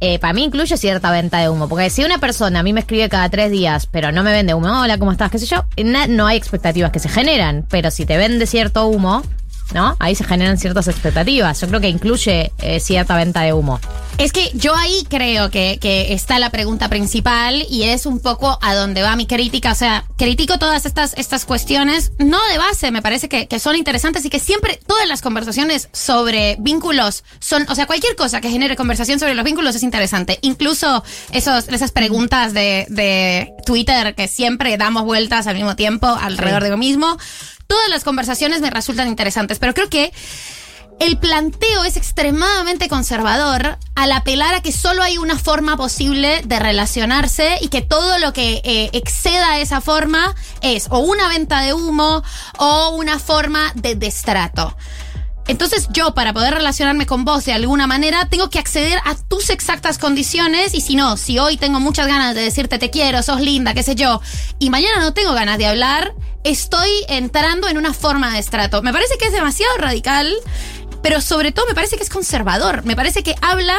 eh, 0.00 0.18
para 0.18 0.32
mí 0.32 0.44
incluye 0.44 0.76
cierta 0.76 1.10
venta 1.10 1.38
de 1.38 1.48
humo. 1.48 1.68
Porque 1.68 1.90
si 1.90 2.04
una 2.04 2.18
persona 2.18 2.60
a 2.60 2.62
mí 2.62 2.72
me 2.72 2.80
escribe 2.80 3.08
cada 3.08 3.28
tres 3.28 3.50
días, 3.50 3.86
pero 3.86 4.12
no 4.12 4.22
me 4.22 4.32
vende 4.32 4.54
humo, 4.54 4.80
hola, 4.80 4.98
¿cómo 4.98 5.12
estás? 5.12 5.30
¿Qué 5.30 5.38
sé 5.38 5.46
yo? 5.46 5.64
na- 5.84 6.06
no 6.06 6.26
hay 6.26 6.36
expectativas 6.36 6.90
que 6.90 6.98
se 6.98 7.08
generan. 7.08 7.64
Pero 7.68 7.90
si 7.90 8.06
te 8.06 8.16
vende 8.16 8.46
cierto 8.46 8.86
humo, 8.86 9.22
¿no? 9.72 9.96
Ahí 9.98 10.14
se 10.14 10.24
generan 10.24 10.58
ciertas 10.58 10.88
expectativas. 10.88 11.60
Yo 11.60 11.68
creo 11.68 11.80
que 11.80 11.88
incluye 11.88 12.52
eh, 12.58 12.80
cierta 12.80 13.16
venta 13.16 13.42
de 13.42 13.52
humo. 13.52 13.80
Es 14.18 14.32
que 14.32 14.50
yo 14.54 14.74
ahí 14.74 15.06
creo 15.08 15.50
que, 15.50 15.78
que 15.80 16.12
está 16.12 16.38
la 16.38 16.50
pregunta 16.50 16.88
principal 16.90 17.64
y 17.70 17.84
es 17.84 18.04
un 18.04 18.20
poco 18.20 18.58
a 18.60 18.74
donde 18.74 19.02
va 19.02 19.16
mi 19.16 19.26
crítica. 19.26 19.72
O 19.72 19.74
sea, 19.74 20.04
critico 20.18 20.58
todas 20.58 20.84
estas, 20.84 21.14
estas 21.16 21.46
cuestiones, 21.46 22.12
no 22.18 22.38
de 22.48 22.58
base, 22.58 22.90
me 22.90 23.00
parece 23.00 23.30
que, 23.30 23.48
que 23.48 23.58
son 23.58 23.76
interesantes 23.76 24.24
y 24.26 24.30
que 24.30 24.38
siempre 24.38 24.78
todas 24.86 25.08
las 25.08 25.22
conversaciones 25.22 25.88
sobre 25.92 26.56
vínculos 26.58 27.24
son, 27.38 27.64
o 27.70 27.74
sea, 27.74 27.86
cualquier 27.86 28.14
cosa 28.14 28.42
que 28.42 28.50
genere 28.50 28.76
conversación 28.76 29.18
sobre 29.18 29.34
los 29.34 29.44
vínculos 29.44 29.74
es 29.74 29.82
interesante. 29.82 30.38
Incluso 30.42 31.02
esos, 31.32 31.68
esas 31.68 31.90
preguntas 31.90 32.52
de, 32.52 32.86
de 32.90 33.54
Twitter 33.64 34.14
que 34.14 34.28
siempre 34.28 34.76
damos 34.76 35.04
vueltas 35.04 35.46
al 35.46 35.54
mismo 35.54 35.76
tiempo 35.76 36.06
alrededor 36.06 36.62
de 36.62 36.70
lo 36.70 36.76
mismo. 36.76 37.16
Todas 37.70 37.88
las 37.88 38.02
conversaciones 38.02 38.62
me 38.62 38.68
resultan 38.68 39.06
interesantes, 39.06 39.60
pero 39.60 39.74
creo 39.74 39.88
que 39.88 40.12
el 40.98 41.18
planteo 41.18 41.84
es 41.84 41.96
extremadamente 41.96 42.88
conservador 42.88 43.78
al 43.94 44.10
apelar 44.10 44.56
a 44.56 44.60
que 44.60 44.72
solo 44.72 45.04
hay 45.04 45.18
una 45.18 45.38
forma 45.38 45.76
posible 45.76 46.42
de 46.44 46.58
relacionarse 46.58 47.58
y 47.60 47.68
que 47.68 47.80
todo 47.80 48.18
lo 48.18 48.32
que 48.32 48.60
eh, 48.64 48.90
exceda 48.92 49.58
esa 49.58 49.80
forma 49.80 50.34
es 50.62 50.88
o 50.90 50.98
una 50.98 51.28
venta 51.28 51.60
de 51.60 51.72
humo 51.72 52.24
o 52.58 52.88
una 52.96 53.20
forma 53.20 53.70
de 53.76 53.94
destrato. 53.94 54.76
Entonces 55.46 55.88
yo 55.92 56.12
para 56.12 56.32
poder 56.32 56.54
relacionarme 56.54 57.06
con 57.06 57.24
vos 57.24 57.44
de 57.44 57.52
alguna 57.52 57.86
manera 57.86 58.28
tengo 58.28 58.50
que 58.50 58.58
acceder 58.58 58.98
a 59.04 59.14
tus 59.14 59.48
exactas 59.48 59.98
condiciones 59.98 60.74
y 60.74 60.80
si 60.80 60.96
no, 60.96 61.16
si 61.16 61.38
hoy 61.38 61.56
tengo 61.56 61.78
muchas 61.78 62.08
ganas 62.08 62.34
de 62.34 62.42
decirte 62.42 62.80
te 62.80 62.90
quiero, 62.90 63.22
sos 63.22 63.40
linda, 63.40 63.74
qué 63.74 63.84
sé 63.84 63.94
yo, 63.94 64.20
y 64.58 64.70
mañana 64.70 64.98
no 65.00 65.12
tengo 65.12 65.34
ganas 65.34 65.56
de 65.56 65.66
hablar, 65.66 66.14
estoy 66.44 66.90
entrando 67.08 67.68
en 67.68 67.78
una 67.78 67.92
forma 67.92 68.32
de 68.32 68.38
estrato. 68.38 68.82
Me 68.82 68.92
parece 68.92 69.16
que 69.18 69.26
es 69.26 69.32
demasiado 69.32 69.76
radical, 69.78 70.34
pero 71.02 71.20
sobre 71.20 71.52
todo 71.52 71.66
me 71.66 71.74
parece 71.74 71.96
que 71.96 72.02
es 72.02 72.10
conservador, 72.10 72.84
me 72.84 72.96
parece 72.96 73.22
que 73.22 73.34
habla 73.40 73.76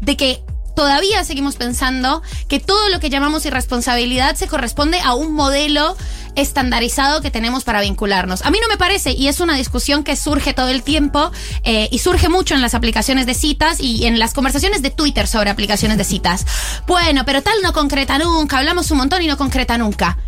de 0.00 0.16
que 0.16 0.42
todavía 0.74 1.24
seguimos 1.24 1.56
pensando 1.56 2.22
que 2.48 2.60
todo 2.60 2.88
lo 2.88 3.00
que 3.00 3.10
llamamos 3.10 3.46
irresponsabilidad 3.46 4.34
se 4.34 4.48
corresponde 4.48 5.00
a 5.00 5.14
un 5.14 5.32
modelo 5.32 5.96
estandarizado 6.34 7.22
que 7.22 7.30
tenemos 7.30 7.62
para 7.62 7.80
vincularnos. 7.80 8.42
A 8.42 8.50
mí 8.50 8.58
no 8.60 8.66
me 8.68 8.76
parece, 8.76 9.12
y 9.12 9.28
es 9.28 9.38
una 9.38 9.54
discusión 9.54 10.02
que 10.02 10.16
surge 10.16 10.52
todo 10.52 10.68
el 10.68 10.82
tiempo, 10.82 11.30
eh, 11.62 11.88
y 11.92 12.00
surge 12.00 12.28
mucho 12.28 12.54
en 12.54 12.60
las 12.60 12.74
aplicaciones 12.74 13.26
de 13.26 13.34
citas 13.34 13.78
y 13.78 14.06
en 14.06 14.18
las 14.18 14.34
conversaciones 14.34 14.82
de 14.82 14.90
Twitter 14.90 15.28
sobre 15.28 15.50
aplicaciones 15.50 15.96
de 15.96 16.04
citas. 16.04 16.44
Bueno, 16.88 17.24
pero 17.24 17.42
tal 17.42 17.62
no 17.62 17.72
concreta 17.72 18.18
nunca, 18.18 18.58
hablamos 18.58 18.90
un 18.90 18.98
montón 18.98 19.22
y 19.22 19.28
no 19.28 19.36
concreta 19.36 19.78
nunca. 19.78 20.18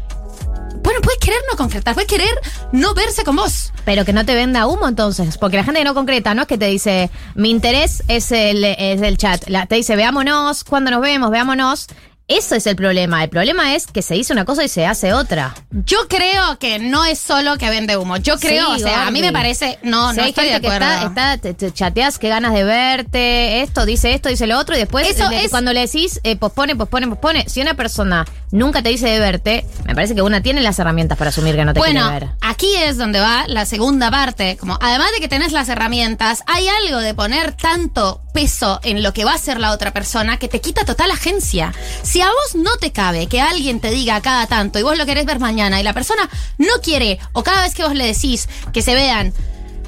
Bueno, 0.86 1.00
puede 1.00 1.18
querer 1.18 1.40
no 1.50 1.56
concretar, 1.56 1.94
puede 1.94 2.06
querer 2.06 2.30
no 2.70 2.94
verse 2.94 3.24
con 3.24 3.34
vos. 3.34 3.72
Pero 3.84 4.04
que 4.04 4.12
no 4.12 4.24
te 4.24 4.36
venda 4.36 4.68
humo 4.68 4.86
entonces, 4.86 5.36
porque 5.36 5.56
la 5.56 5.64
gente 5.64 5.80
que 5.80 5.84
no 5.84 5.94
concreta, 5.94 6.32
no 6.32 6.42
es 6.42 6.46
que 6.48 6.58
te 6.58 6.66
dice, 6.66 7.10
mi 7.34 7.50
interés 7.50 8.04
es 8.06 8.30
el, 8.30 8.62
es 8.64 9.02
el 9.02 9.18
chat, 9.18 9.48
La- 9.48 9.66
te 9.66 9.74
dice, 9.74 9.96
veámonos, 9.96 10.62
cuando 10.62 10.92
nos 10.92 11.00
vemos, 11.00 11.32
veámonos. 11.32 11.88
Eso 12.28 12.56
es 12.56 12.66
el 12.66 12.74
problema. 12.74 13.22
El 13.22 13.30
problema 13.30 13.76
es 13.76 13.86
que 13.86 14.02
se 14.02 14.14
dice 14.14 14.32
una 14.32 14.44
cosa 14.44 14.64
y 14.64 14.68
se 14.68 14.84
hace 14.84 15.12
otra. 15.12 15.54
Yo 15.70 16.08
creo 16.08 16.58
que 16.58 16.80
no 16.80 17.04
es 17.04 17.20
solo 17.20 17.56
que 17.56 17.70
vende 17.70 17.96
humo. 17.96 18.16
Yo 18.16 18.36
creo, 18.38 18.74
Sí, 18.74 18.82
o 18.82 18.86
sea, 18.86 19.06
a 19.06 19.10
mí 19.12 19.20
me 19.20 19.32
parece, 19.32 19.78
no, 19.84 20.12
no 20.12 20.22
hay 20.22 20.30
estoy 20.30 20.46
de 20.46 20.52
gente 20.54 20.68
que 20.68 20.74
acuerdo. 20.74 21.06
está, 21.06 21.34
está 21.34 21.38
te, 21.38 21.54
te 21.54 21.72
chateas, 21.72 22.18
qué 22.18 22.28
ganas 22.28 22.52
de 22.52 22.64
verte, 22.64 23.62
esto, 23.62 23.86
dice 23.86 24.12
esto, 24.12 24.28
dice 24.28 24.48
lo 24.48 24.58
otro, 24.58 24.74
y 24.74 24.78
después 24.80 25.06
Eso 25.08 25.30
eh, 25.30 25.44
es- 25.44 25.50
cuando 25.52 25.72
le 25.72 25.80
decís, 25.82 26.18
eh, 26.24 26.34
pospone, 26.34 26.74
pospone, 26.74 27.06
pospone. 27.06 27.48
Si 27.48 27.60
una 27.60 27.74
persona 27.74 28.24
nunca 28.50 28.82
te 28.82 28.88
dice 28.88 29.06
de 29.08 29.20
verte, 29.20 29.64
me 29.84 29.94
parece 29.94 30.16
que 30.16 30.22
una 30.22 30.40
tiene 30.42 30.62
las 30.62 30.78
herramientas 30.80 31.16
para 31.16 31.30
asumir 31.30 31.54
que 31.54 31.64
no 31.64 31.74
te 31.74 31.78
Bueno, 31.78 32.08
quiere 32.10 32.26
ver. 32.26 32.34
aquí 32.40 32.74
es 32.76 32.96
donde 32.96 33.20
va 33.20 33.44
la 33.46 33.66
segunda 33.66 34.10
parte. 34.10 34.56
Como 34.56 34.76
además 34.82 35.12
de 35.14 35.20
que 35.20 35.28
tenés 35.28 35.52
las 35.52 35.68
herramientas, 35.68 36.42
hay 36.48 36.66
algo 36.66 36.98
de 36.98 37.14
poner 37.14 37.52
tanto 37.52 38.20
peso 38.34 38.80
en 38.82 39.02
lo 39.02 39.12
que 39.12 39.24
va 39.24 39.32
a 39.32 39.36
hacer 39.36 39.60
la 39.60 39.70
otra 39.72 39.92
persona 39.92 40.38
que 40.38 40.48
te 40.48 40.60
quita 40.60 40.84
total 40.84 41.10
agencia. 41.12 41.72
Si 42.02 42.15
a 42.20 42.28
vos 42.28 42.54
no 42.54 42.76
te 42.76 42.92
cabe 42.92 43.26
que 43.26 43.40
alguien 43.40 43.80
te 43.80 43.90
diga 43.90 44.20
cada 44.20 44.46
tanto 44.46 44.78
y 44.78 44.82
vos 44.82 44.96
lo 44.96 45.06
querés 45.06 45.26
ver 45.26 45.38
mañana 45.38 45.80
y 45.80 45.84
la 45.84 45.92
persona 45.92 46.28
no 46.58 46.80
quiere, 46.82 47.18
o 47.32 47.42
cada 47.42 47.62
vez 47.62 47.74
que 47.74 47.82
vos 47.82 47.94
le 47.94 48.06
decís 48.06 48.48
que 48.72 48.82
se 48.82 48.94
vean, 48.94 49.32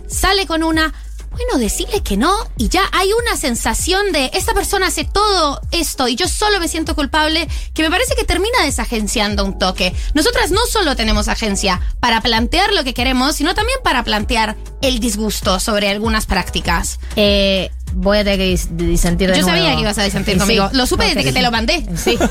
sale 0.08 0.46
con 0.46 0.62
una. 0.62 0.94
Bueno, 1.38 1.58
decirle 1.58 2.02
que 2.02 2.16
no 2.16 2.34
y 2.56 2.68
ya 2.68 2.82
hay 2.92 3.08
una 3.12 3.36
sensación 3.36 4.10
de 4.12 4.30
esta 4.34 4.54
persona 4.54 4.88
hace 4.88 5.04
todo 5.04 5.60
esto 5.70 6.08
y 6.08 6.16
yo 6.16 6.26
solo 6.26 6.58
me 6.58 6.66
siento 6.66 6.96
culpable 6.96 7.46
que 7.74 7.82
me 7.82 7.90
parece 7.90 8.14
que 8.16 8.24
termina 8.24 8.62
desagenciando 8.64 9.44
un 9.44 9.56
toque. 9.58 9.94
Nosotras 10.14 10.50
no 10.50 10.66
solo 10.66 10.96
tenemos 10.96 11.28
agencia 11.28 11.80
para 12.00 12.20
plantear 12.22 12.72
lo 12.72 12.82
que 12.82 12.92
queremos, 12.92 13.36
sino 13.36 13.54
también 13.54 13.78
para 13.84 14.02
plantear 14.02 14.56
el 14.82 14.98
disgusto 14.98 15.60
sobre 15.60 15.88
algunas 15.88 16.26
prácticas. 16.26 16.98
Eh, 17.14 17.70
voy 17.94 18.18
a 18.18 18.24
tener 18.24 18.38
que 18.40 18.52
dis- 18.54 18.68
disentir 18.70 19.30
de 19.30 19.36
Yo 19.38 19.42
nuevo. 19.42 19.56
sabía 19.58 19.74
que 19.76 19.80
ibas 19.82 19.98
a 19.98 20.02
disentir 20.04 20.34
Sí, 20.34 20.40
conmigo. 20.40 20.68
Lo 20.72 20.86
supe 20.86 21.04
desde 21.06 21.22
que 21.24 21.32
te 21.32 21.40
lo 21.42 21.50
mandé. 21.52 21.86
Sí. 21.96 22.18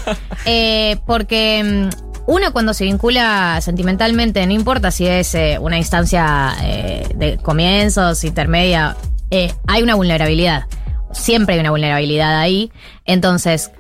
Eh, 0.50 0.98
porque 1.06 1.90
mm, 1.92 2.07
uno 2.28 2.52
cuando 2.52 2.74
se 2.74 2.84
vincula 2.84 3.60
sentimentalmente, 3.62 4.46
no 4.46 4.54
importa 4.54 4.92
si 4.92 5.08
es 5.08 5.34
eh, 5.34 5.58
una 5.60 5.78
instancia 5.78 6.54
eh, 6.62 7.08
de 7.16 7.38
comienzos, 7.38 8.24
intermedia, 8.26 8.98
eh, 9.32 9.54
hay 9.66 9.82
una 9.82 9.96
vulnerabilidad. 9.96 10.66
Siempre 11.14 11.56
hay 11.56 11.62
una 11.62 11.72
vulnerabilidad 11.72 12.38
ahí. 12.38 12.70
Entonces, 13.06 13.72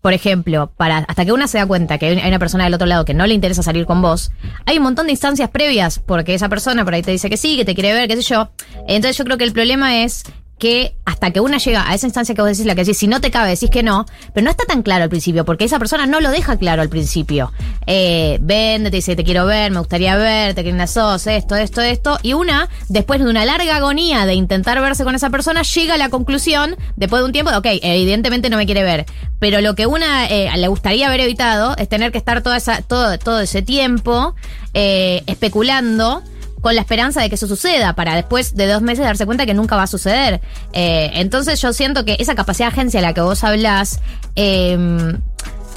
por 0.00 0.12
ejemplo, 0.12 0.70
para 0.76 0.98
hasta 0.98 1.24
que 1.24 1.32
una 1.32 1.48
se 1.48 1.58
da 1.58 1.66
cuenta 1.66 1.98
que 1.98 2.06
hay 2.06 2.28
una 2.28 2.38
persona 2.38 2.62
del 2.62 2.74
otro 2.74 2.86
lado 2.86 3.04
que 3.04 3.12
no 3.12 3.26
le 3.26 3.34
interesa 3.34 3.64
salir 3.64 3.86
con 3.86 4.00
vos, 4.00 4.30
hay 4.64 4.78
un 4.78 4.84
montón 4.84 5.06
de 5.06 5.12
instancias 5.12 5.50
previas, 5.50 5.98
porque 5.98 6.32
esa 6.32 6.48
persona 6.48 6.84
por 6.84 6.94
ahí 6.94 7.02
te 7.02 7.10
dice 7.10 7.28
que 7.28 7.36
sí, 7.36 7.56
que 7.56 7.64
te 7.64 7.74
quiere 7.74 7.92
ver, 7.92 8.08
qué 8.08 8.14
sé 8.16 8.22
yo. 8.22 8.50
Entonces 8.86 9.18
yo 9.18 9.24
creo 9.24 9.36
que 9.36 9.44
el 9.44 9.52
problema 9.52 10.04
es 10.04 10.22
que 10.58 10.96
hasta 11.04 11.30
que 11.30 11.40
una 11.40 11.58
llega 11.58 11.88
a 11.88 11.94
esa 11.94 12.06
instancia 12.06 12.34
que 12.34 12.40
vos 12.40 12.50
decís, 12.50 12.66
la 12.66 12.74
que 12.74 12.82
decís, 12.82 12.98
si 12.98 13.06
no 13.06 13.20
te 13.20 13.30
cabe, 13.30 13.50
decís 13.50 13.70
que 13.70 13.82
no, 13.82 14.06
pero 14.32 14.44
no 14.44 14.50
está 14.50 14.64
tan 14.64 14.82
claro 14.82 15.04
al 15.04 15.10
principio, 15.10 15.44
porque 15.44 15.64
esa 15.64 15.78
persona 15.78 16.06
no 16.06 16.20
lo 16.20 16.30
deja 16.30 16.56
claro 16.56 16.82
al 16.82 16.88
principio. 16.88 17.52
Eh, 17.86 18.38
vende, 18.40 18.90
te 18.90 18.96
dice, 18.96 19.16
te 19.16 19.24
quiero 19.24 19.46
ver, 19.46 19.70
me 19.72 19.78
gustaría 19.78 20.16
verte, 20.16 20.62
que 20.62 20.70
linda 20.70 20.86
sos, 20.86 21.26
esto, 21.26 21.56
esto, 21.56 21.82
esto, 21.82 22.18
y 22.22 22.32
una, 22.32 22.68
después 22.88 23.22
de 23.22 23.28
una 23.28 23.44
larga 23.44 23.76
agonía 23.76 24.26
de 24.26 24.34
intentar 24.34 24.80
verse 24.80 25.04
con 25.04 25.14
esa 25.14 25.30
persona, 25.30 25.62
llega 25.62 25.94
a 25.94 25.98
la 25.98 26.08
conclusión, 26.08 26.76
después 26.96 27.20
de 27.20 27.26
un 27.26 27.32
tiempo, 27.32 27.50
de, 27.50 27.58
ok, 27.58 27.66
evidentemente 27.82 28.48
no 28.48 28.56
me 28.56 28.66
quiere 28.66 28.84
ver, 28.84 29.06
pero 29.38 29.60
lo 29.60 29.74
que 29.74 29.86
una 29.86 30.26
eh, 30.26 30.50
le 30.56 30.68
gustaría 30.68 31.08
haber 31.08 31.20
evitado 31.20 31.76
es 31.76 31.88
tener 31.88 32.12
que 32.12 32.18
estar 32.18 32.42
toda 32.42 32.56
esa, 32.56 32.80
todo, 32.82 33.18
todo 33.18 33.40
ese 33.40 33.62
tiempo 33.62 34.34
eh, 34.72 35.22
especulando 35.26 36.22
con 36.64 36.74
la 36.74 36.80
esperanza 36.80 37.20
de 37.20 37.28
que 37.28 37.34
eso 37.34 37.46
suceda, 37.46 37.94
para 37.94 38.14
después 38.14 38.56
de 38.56 38.66
dos 38.66 38.80
meses 38.80 39.04
darse 39.04 39.26
cuenta 39.26 39.44
que 39.44 39.52
nunca 39.52 39.76
va 39.76 39.82
a 39.82 39.86
suceder. 39.86 40.40
Eh, 40.72 41.10
entonces 41.12 41.60
yo 41.60 41.74
siento 41.74 42.06
que 42.06 42.16
esa 42.18 42.34
capacidad 42.34 42.68
de 42.68 42.72
agencia 42.72 43.00
a 43.00 43.02
la 43.02 43.12
que 43.12 43.20
vos 43.20 43.44
hablás, 43.44 44.00
eh, 44.34 44.78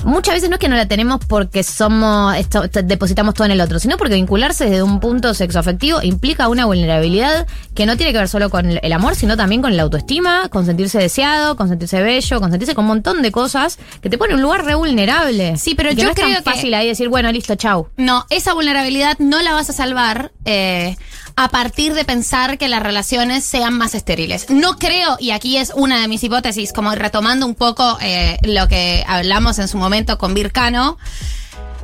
muchas 0.08 0.34
veces 0.36 0.50
no 0.50 0.56
es 0.56 0.60
que 0.60 0.70
no 0.70 0.76
la 0.76 0.88
tenemos 0.88 1.20
porque 1.28 1.64
somos, 1.64 2.36
esto, 2.36 2.64
depositamos 2.84 3.34
todo 3.34 3.46
en 3.46 3.52
el 3.52 3.62
otro, 3.62 3.78
sino 3.80 3.98
porque 3.98 4.16
vincularse 4.16 4.66
desde 4.66 4.82
un 4.84 5.00
punto 5.00 5.34
sexoafectivo 5.34 6.02
implica 6.02 6.48
una 6.48 6.66
vulnerabilidad 6.66 7.46
que 7.76 7.86
no 7.86 7.98
tiene 7.98 8.12
que 8.14 8.20
ver 8.20 8.30
solo 8.30 8.50
con 8.50 8.72
el- 8.82 8.94
amor, 8.94 9.16
sino 9.16 9.38
también 9.38 9.62
con 9.62 9.76
la 9.78 9.84
autoestima, 9.84 10.50
con 10.50 10.66
sentirse 10.66 10.98
deseado, 10.98 11.56
con 11.56 11.68
sentirse 11.70 12.02
bello, 12.02 12.40
con 12.40 12.50
sentirse 12.50 12.74
con 12.74 12.86
un 12.86 12.90
montón 12.90 13.22
de 13.22 13.32
cosas 13.32 13.78
que 14.02 14.10
te 14.10 14.18
pone 14.18 14.32
en 14.32 14.38
un 14.38 14.44
lugar 14.44 14.66
re 14.66 14.74
vulnerable. 14.76 15.58
Sí, 15.58 15.76
pero 15.76 15.90
que 15.90 15.96
yo 15.98 16.04
no 16.06 16.10
es 16.12 16.16
tan 16.16 16.26
creo 16.32 16.38
que- 16.44 16.50
fácil 16.52 16.74
ahí 16.74 16.88
decir, 16.88 17.10
bueno, 17.10 17.32
listo, 17.32 17.56
chau. 17.56 17.88
No, 17.98 18.26
esa 18.30 18.54
vulnerabilidad 18.54 19.18
no 19.20 19.42
la 19.42 19.52
vas 19.54 19.70
a 19.70 19.74
salvar 19.74 20.32
eh, 20.46 20.96
a 21.38 21.50
partir 21.50 21.94
de 21.94 22.04
pensar 22.04 22.58
que 22.58 22.68
las 22.68 22.82
relaciones 22.82 23.44
sean 23.44 23.78
más 23.78 23.94
estériles. 23.94 24.50
No 24.50 24.78
creo, 24.80 25.18
y 25.20 25.30
aquí 25.30 25.58
es 25.58 25.72
una 25.76 26.02
de 26.02 26.08
mis 26.08 26.24
hipótesis, 26.24 26.74
como 26.74 26.94
retomando 26.96 27.46
un 27.46 27.54
poco 27.54 27.96
eh, 28.02 28.40
lo 28.42 28.68
que 28.68 29.06
hablamos 29.08 29.60
en 29.60 29.68
su 29.68 29.78
momento 29.78 30.18
con 30.18 30.34
Vircano. 30.34 30.98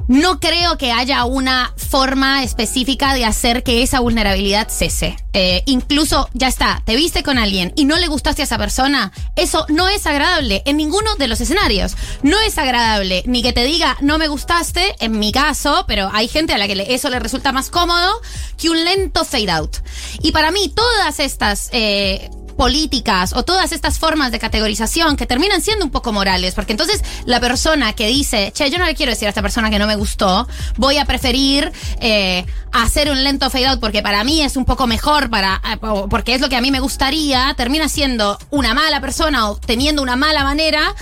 No 0.07 0.39
creo 0.39 0.77
que 0.77 0.91
haya 0.91 1.25
una 1.25 1.73
forma 1.77 2.43
específica 2.43 3.13
de 3.13 3.25
hacer 3.25 3.63
que 3.63 3.83
esa 3.83 3.99
vulnerabilidad 3.99 4.67
cese. 4.69 5.15
Eh, 5.33 5.63
incluso, 5.65 6.29
ya 6.33 6.47
está, 6.47 6.81
te 6.85 6.95
viste 6.95 7.23
con 7.23 7.37
alguien 7.37 7.73
y 7.75 7.85
no 7.85 7.97
le 7.97 8.07
gustaste 8.07 8.41
a 8.41 8.45
esa 8.45 8.57
persona, 8.57 9.11
eso 9.35 9.65
no 9.69 9.87
es 9.87 10.05
agradable 10.05 10.61
en 10.65 10.77
ninguno 10.77 11.15
de 11.15 11.27
los 11.27 11.41
escenarios. 11.41 11.95
No 12.21 12.39
es 12.39 12.57
agradable 12.57 13.23
ni 13.25 13.41
que 13.41 13.53
te 13.53 13.63
diga 13.63 13.97
no 14.01 14.17
me 14.17 14.27
gustaste, 14.27 14.95
en 14.99 15.17
mi 15.19 15.31
caso, 15.31 15.85
pero 15.87 16.09
hay 16.13 16.27
gente 16.27 16.53
a 16.53 16.57
la 16.57 16.67
que 16.67 16.85
eso 16.89 17.09
le 17.09 17.19
resulta 17.19 17.51
más 17.51 17.69
cómodo 17.69 18.21
que 18.57 18.69
un 18.69 18.83
lento 18.83 19.25
fade 19.25 19.51
out. 19.51 19.77
Y 20.21 20.31
para 20.31 20.51
mí, 20.51 20.71
todas 20.75 21.19
estas... 21.19 21.69
eh, 21.71 22.29
políticas 22.57 23.33
o 23.33 23.43
todas 23.43 23.71
estas 23.71 23.99
formas 23.99 24.31
de 24.31 24.39
categorización 24.39 25.17
que 25.17 25.25
terminan 25.25 25.61
siendo 25.61 25.85
un 25.85 25.91
poco 25.91 26.11
morales, 26.11 26.53
porque 26.55 26.73
entonces 26.73 27.03
la 27.25 27.39
persona 27.39 27.93
que 27.93 28.07
dice, 28.07 28.51
che, 28.53 28.69
yo 28.69 28.77
no 28.77 28.85
le 28.85 28.95
quiero 28.95 29.11
decir 29.11 29.27
a 29.27 29.29
esta 29.29 29.41
persona 29.41 29.69
que 29.69 29.79
no 29.79 29.87
me 29.87 29.95
gustó, 29.95 30.47
voy 30.77 30.97
a 30.97 31.05
preferir 31.05 31.71
eh, 31.99 32.45
hacer 32.71 33.11
un 33.11 33.23
lento 33.23 33.49
fade 33.49 33.67
out 33.67 33.79
porque 33.79 34.01
para 34.01 34.23
mí 34.23 34.41
es 34.41 34.55
un 34.57 34.65
poco 34.65 34.87
mejor, 34.87 35.29
para, 35.29 35.61
eh, 35.71 35.77
porque 36.09 36.35
es 36.35 36.41
lo 36.41 36.49
que 36.49 36.55
a 36.55 36.61
mí 36.61 36.71
me 36.71 36.79
gustaría, 36.79 37.53
termina 37.55 37.89
siendo 37.89 38.37
una 38.49 38.73
mala 38.73 39.01
persona 39.01 39.49
o 39.49 39.57
teniendo 39.57 40.01
una 40.01 40.15
mala 40.15 40.43
manera, 40.43 40.93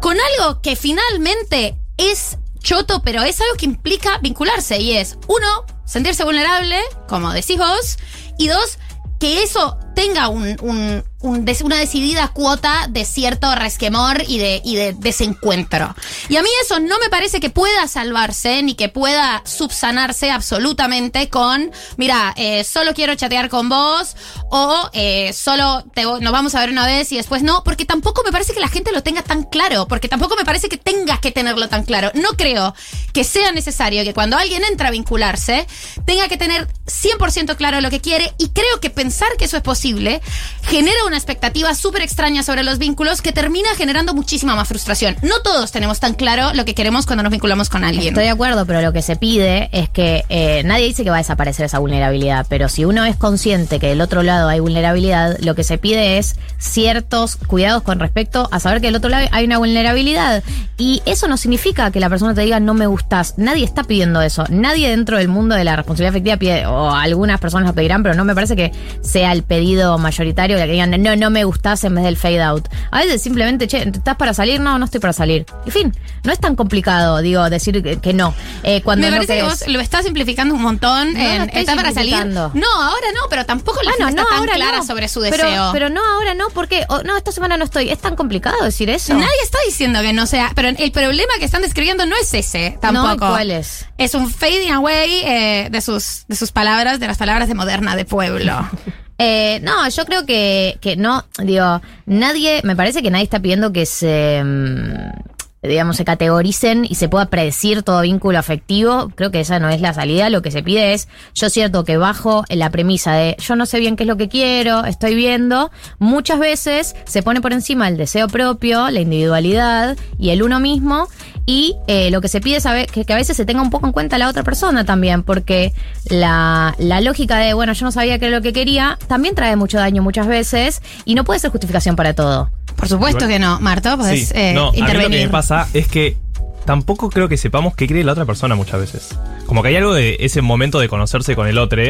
con 0.00 0.16
algo 0.20 0.60
que 0.60 0.76
finalmente 0.76 1.76
es 1.96 2.38
choto, 2.60 3.02
pero 3.02 3.22
es 3.22 3.40
algo 3.40 3.54
que 3.56 3.66
implica 3.66 4.18
vincularse 4.18 4.78
y 4.78 4.92
es, 4.92 5.18
uno, 5.26 5.64
sentirse 5.84 6.24
vulnerable, 6.24 6.78
como 7.08 7.32
decís 7.32 7.58
vos, 7.58 7.98
y 8.36 8.48
dos, 8.48 8.78
que 9.18 9.42
eso 9.42 9.78
tenga 9.98 10.28
un, 10.28 10.56
un- 10.62 11.02
una 11.20 11.76
decidida 11.76 12.28
cuota 12.28 12.86
de 12.88 13.04
cierto 13.04 13.52
resquemor 13.54 14.22
y 14.28 14.38
de, 14.38 14.94
desencuentro. 14.98 15.94
Y 16.28 16.36
a 16.36 16.42
mí 16.42 16.48
eso 16.62 16.78
no 16.78 16.98
me 17.00 17.08
parece 17.08 17.40
que 17.40 17.50
pueda 17.50 17.88
salvarse 17.88 18.62
ni 18.62 18.74
que 18.74 18.88
pueda 18.88 19.42
subsanarse 19.44 20.30
absolutamente 20.30 21.28
con, 21.28 21.72
mira, 21.96 22.34
eh, 22.36 22.62
solo 22.62 22.94
quiero 22.94 23.16
chatear 23.16 23.48
con 23.48 23.68
vos 23.68 24.16
o 24.50 24.90
eh, 24.92 25.32
solo 25.32 25.84
nos 26.20 26.32
vamos 26.32 26.54
a 26.54 26.60
ver 26.60 26.70
una 26.70 26.86
vez 26.86 27.10
y 27.10 27.16
después 27.16 27.42
no, 27.42 27.64
porque 27.64 27.84
tampoco 27.84 28.22
me 28.24 28.30
parece 28.30 28.54
que 28.54 28.60
la 28.60 28.68
gente 28.68 28.92
lo 28.92 29.02
tenga 29.02 29.22
tan 29.22 29.42
claro, 29.42 29.88
porque 29.88 30.08
tampoco 30.08 30.36
me 30.36 30.44
parece 30.44 30.68
que 30.68 30.76
tengas 30.76 31.18
que 31.18 31.32
tenerlo 31.32 31.68
tan 31.68 31.84
claro. 31.84 32.12
No 32.14 32.30
creo 32.36 32.74
que 33.12 33.24
sea 33.24 33.50
necesario 33.50 34.04
que 34.04 34.14
cuando 34.14 34.36
alguien 34.36 34.62
entra 34.64 34.88
a 34.88 34.90
vincularse 34.92 35.66
tenga 36.06 36.28
que 36.28 36.36
tener 36.36 36.68
100% 36.86 37.56
claro 37.56 37.80
lo 37.80 37.90
que 37.90 38.00
quiere 38.00 38.32
y 38.38 38.50
creo 38.50 38.80
que 38.80 38.90
pensar 38.90 39.28
que 39.36 39.46
eso 39.46 39.56
es 39.56 39.62
posible 39.62 40.20
genera 40.62 41.07
una 41.08 41.16
expectativa 41.16 41.74
súper 41.74 42.02
extraña 42.02 42.42
sobre 42.42 42.62
los 42.62 42.78
vínculos 42.78 43.22
que 43.22 43.32
termina 43.32 43.68
generando 43.76 44.14
muchísima 44.14 44.54
más 44.54 44.68
frustración. 44.68 45.16
No 45.22 45.40
todos 45.42 45.72
tenemos 45.72 46.00
tan 46.00 46.14
claro 46.14 46.52
lo 46.54 46.64
que 46.64 46.74
queremos 46.74 47.06
cuando 47.06 47.22
nos 47.22 47.32
vinculamos 47.32 47.68
con 47.68 47.82
alguien. 47.82 48.08
Estoy 48.08 48.24
de 48.24 48.30
acuerdo, 48.30 48.66
pero 48.66 48.82
lo 48.82 48.92
que 48.92 49.02
se 49.02 49.16
pide 49.16 49.70
es 49.72 49.88
que 49.88 50.24
eh, 50.28 50.62
nadie 50.64 50.86
dice 50.86 51.04
que 51.04 51.10
va 51.10 51.16
a 51.16 51.18
desaparecer 51.18 51.66
esa 51.66 51.78
vulnerabilidad, 51.78 52.46
pero 52.48 52.68
si 52.68 52.84
uno 52.84 53.04
es 53.04 53.16
consciente 53.16 53.80
que 53.80 53.88
del 53.88 54.00
otro 54.00 54.22
lado 54.22 54.48
hay 54.48 54.60
vulnerabilidad, 54.60 55.38
lo 55.40 55.54
que 55.54 55.64
se 55.64 55.78
pide 55.78 56.18
es 56.18 56.36
ciertos 56.58 57.36
cuidados 57.36 57.82
con 57.82 57.98
respecto 57.98 58.48
a 58.52 58.60
saber 58.60 58.80
que 58.80 58.88
del 58.88 58.96
otro 58.96 59.10
lado 59.10 59.28
hay 59.32 59.44
una 59.44 59.58
vulnerabilidad. 59.58 60.42
Y 60.76 61.02
eso 61.06 61.26
no 61.26 61.36
significa 61.36 61.90
que 61.90 62.00
la 62.00 62.08
persona 62.08 62.34
te 62.34 62.42
diga 62.42 62.60
no 62.60 62.74
me 62.74 62.86
gustas. 62.86 63.34
Nadie 63.36 63.64
está 63.64 63.82
pidiendo 63.84 64.22
eso. 64.22 64.44
Nadie 64.48 64.90
dentro 64.90 65.16
del 65.18 65.28
mundo 65.28 65.54
de 65.54 65.64
la 65.64 65.74
responsabilidad 65.74 66.10
afectiva 66.10 66.36
pide, 66.36 66.66
o 66.66 66.90
algunas 66.90 67.40
personas 67.40 67.68
lo 67.68 67.74
pedirán, 67.74 68.02
pero 68.02 68.14
no 68.14 68.24
me 68.24 68.34
parece 68.34 68.54
que 68.54 68.72
sea 69.00 69.32
el 69.32 69.42
pedido 69.42 69.98
mayoritario 69.98 70.56
de 70.56 70.66
que 70.66 70.72
digan 70.72 70.90
no, 70.98 71.16
no 71.16 71.30
me 71.30 71.44
gustas 71.44 71.82
en 71.84 71.94
vez 71.94 72.04
del 72.04 72.16
fade 72.16 72.42
out. 72.42 72.68
A 72.90 73.00
veces 73.00 73.22
simplemente, 73.22 73.66
che, 73.66 73.88
¿estás 73.88 74.16
para 74.16 74.34
salir? 74.34 74.60
No, 74.60 74.78
no 74.78 74.84
estoy 74.84 75.00
para 75.00 75.12
salir. 75.12 75.46
En 75.66 75.72
fin, 75.72 75.96
no 76.24 76.32
es 76.32 76.38
tan 76.40 76.56
complicado, 76.56 77.18
digo, 77.18 77.48
decir 77.50 77.82
que, 77.82 77.98
que 78.00 78.12
no. 78.12 78.34
Eh, 78.62 78.82
cuando 78.82 79.10
Me 79.10 79.18
no 79.18 79.26
que 79.26 79.42
vos 79.42 79.66
lo 79.68 79.80
estás 79.80 80.04
simplificando 80.04 80.54
un 80.54 80.62
montón 80.62 81.12
No, 81.12 81.18
no 81.18 81.24
en 81.24 81.42
estoy 81.42 81.60
¿está 81.60 81.76
para 81.76 81.92
salir? 81.92 82.26
No, 82.26 82.42
ahora 82.52 83.06
no, 83.14 83.28
pero 83.30 83.46
tampoco 83.46 83.82
la 83.82 83.92
gente 83.92 84.20
está 84.20 84.24
tan 84.24 84.46
clara 84.46 84.78
no. 84.78 84.84
sobre 84.84 85.08
su 85.08 85.20
Pero- 85.20 85.36
deseo. 85.36 85.70
Pero, 85.72 85.88
no, 85.90 86.00
ahora 86.04 86.34
no, 86.34 86.48
porque 86.50 86.84
oh, 86.88 87.02
no, 87.02 87.16
esta 87.16 87.32
semana 87.32 87.56
no 87.56 87.64
estoy. 87.64 87.90
Es 87.90 87.98
tan 87.98 88.16
complicado 88.16 88.62
decir 88.64 88.90
eso. 88.90 89.14
Nadie 89.14 89.28
está 89.42 89.58
diciendo 89.66 90.00
que 90.02 90.12
no 90.12 90.26
sea, 90.26 90.52
pero 90.54 90.68
el 90.68 90.92
problema 90.92 91.32
que 91.38 91.44
están 91.44 91.62
describiendo 91.62 92.06
no 92.06 92.16
es 92.16 92.32
ese 92.34 92.78
tampoco. 92.80 93.08
No, 93.26 93.32
¿cuál 93.32 93.50
es? 93.50 93.86
Es 93.98 94.14
un 94.14 94.30
fading 94.30 94.72
away 94.72 95.22
eh, 95.24 95.68
de 95.70 95.80
sus 95.80 96.24
de 96.28 96.36
sus 96.36 96.52
palabras, 96.52 97.00
de 97.00 97.06
las 97.06 97.18
palabras 97.18 97.48
de 97.48 97.54
moderna 97.54 97.96
de 97.96 98.04
pueblo. 98.04 98.68
Eh, 99.18 99.58
no, 99.64 99.88
yo 99.88 100.04
creo 100.04 100.24
que, 100.24 100.78
que 100.80 100.96
no, 100.96 101.24
digo, 101.42 101.82
nadie, 102.06 102.60
me 102.62 102.76
parece 102.76 103.02
que 103.02 103.10
nadie 103.10 103.24
está 103.24 103.40
pidiendo 103.40 103.72
que 103.72 103.84
se, 103.84 104.42
mm, 104.44 105.37
digamos, 105.62 105.96
se 105.96 106.04
categoricen 106.04 106.84
y 106.84 106.94
se 106.94 107.08
pueda 107.08 107.26
predecir 107.26 107.82
todo 107.82 108.02
vínculo 108.02 108.38
afectivo, 108.38 109.10
creo 109.14 109.30
que 109.30 109.40
esa 109.40 109.58
no 109.58 109.68
es 109.68 109.80
la 109.80 109.92
salida. 109.92 110.30
Lo 110.30 110.42
que 110.42 110.50
se 110.50 110.62
pide 110.62 110.94
es, 110.94 111.08
yo 111.34 111.50
cierto 111.50 111.84
que 111.84 111.96
bajo 111.96 112.44
la 112.48 112.70
premisa 112.70 113.14
de 113.14 113.36
yo 113.38 113.56
no 113.56 113.66
sé 113.66 113.80
bien 113.80 113.96
qué 113.96 114.04
es 114.04 114.08
lo 114.08 114.16
que 114.16 114.28
quiero, 114.28 114.84
estoy 114.84 115.14
viendo, 115.14 115.70
muchas 115.98 116.38
veces 116.38 116.94
se 117.04 117.22
pone 117.22 117.40
por 117.40 117.52
encima 117.52 117.88
el 117.88 117.96
deseo 117.96 118.28
propio, 118.28 118.90
la 118.90 119.00
individualidad 119.00 119.96
y 120.18 120.30
el 120.30 120.42
uno 120.42 120.60
mismo. 120.60 121.08
Y 121.46 121.76
eh, 121.86 122.10
lo 122.10 122.20
que 122.20 122.28
se 122.28 122.42
pide 122.42 122.56
es 122.56 122.64
saber 122.64 122.88
que, 122.88 123.06
que 123.06 123.12
a 123.14 123.16
veces 123.16 123.34
se 123.34 123.46
tenga 123.46 123.62
un 123.62 123.70
poco 123.70 123.86
en 123.86 123.92
cuenta 123.92 124.18
la 124.18 124.28
otra 124.28 124.42
persona 124.42 124.84
también, 124.84 125.22
porque 125.22 125.72
la, 126.10 126.74
la 126.78 127.00
lógica 127.00 127.38
de, 127.38 127.54
bueno, 127.54 127.72
yo 127.72 127.86
no 127.86 127.90
sabía 127.90 128.18
qué 128.18 128.26
era 128.26 128.36
lo 128.36 128.42
que 128.42 128.52
quería, 128.52 128.98
también 129.06 129.34
trae 129.34 129.56
mucho 129.56 129.78
daño 129.78 130.02
muchas 130.02 130.26
veces 130.26 130.82
y 131.06 131.14
no 131.14 131.24
puede 131.24 131.40
ser 131.40 131.50
justificación 131.50 131.96
para 131.96 132.12
todo. 132.12 132.50
Por 132.78 132.88
supuesto 132.88 133.26
que 133.26 133.38
no. 133.38 133.60
Marto, 133.60 133.96
podés 133.96 134.28
Sí. 134.28 134.34
eh, 134.36 134.52
no, 134.54 134.68
a 134.68 134.72
mí 134.72 134.78
lo 134.80 134.86
que 134.86 134.92
intervenir. 134.92 135.26
me 135.26 135.28
pasa 135.32 135.68
es 135.74 135.88
que 135.88 136.16
tampoco 136.64 137.10
creo 137.10 137.28
que 137.28 137.36
sepamos 137.36 137.74
qué 137.74 137.86
cree 137.86 138.04
la 138.04 138.12
otra 138.12 138.24
persona 138.24 138.54
muchas 138.54 138.80
veces. 138.80 139.18
Como 139.46 139.62
que 139.62 139.68
hay 139.68 139.76
algo 139.76 139.94
de 139.94 140.16
ese 140.20 140.42
momento 140.42 140.78
de 140.78 140.88
conocerse 140.88 141.34
con 141.34 141.46
el 141.48 141.56
otro 141.58 141.82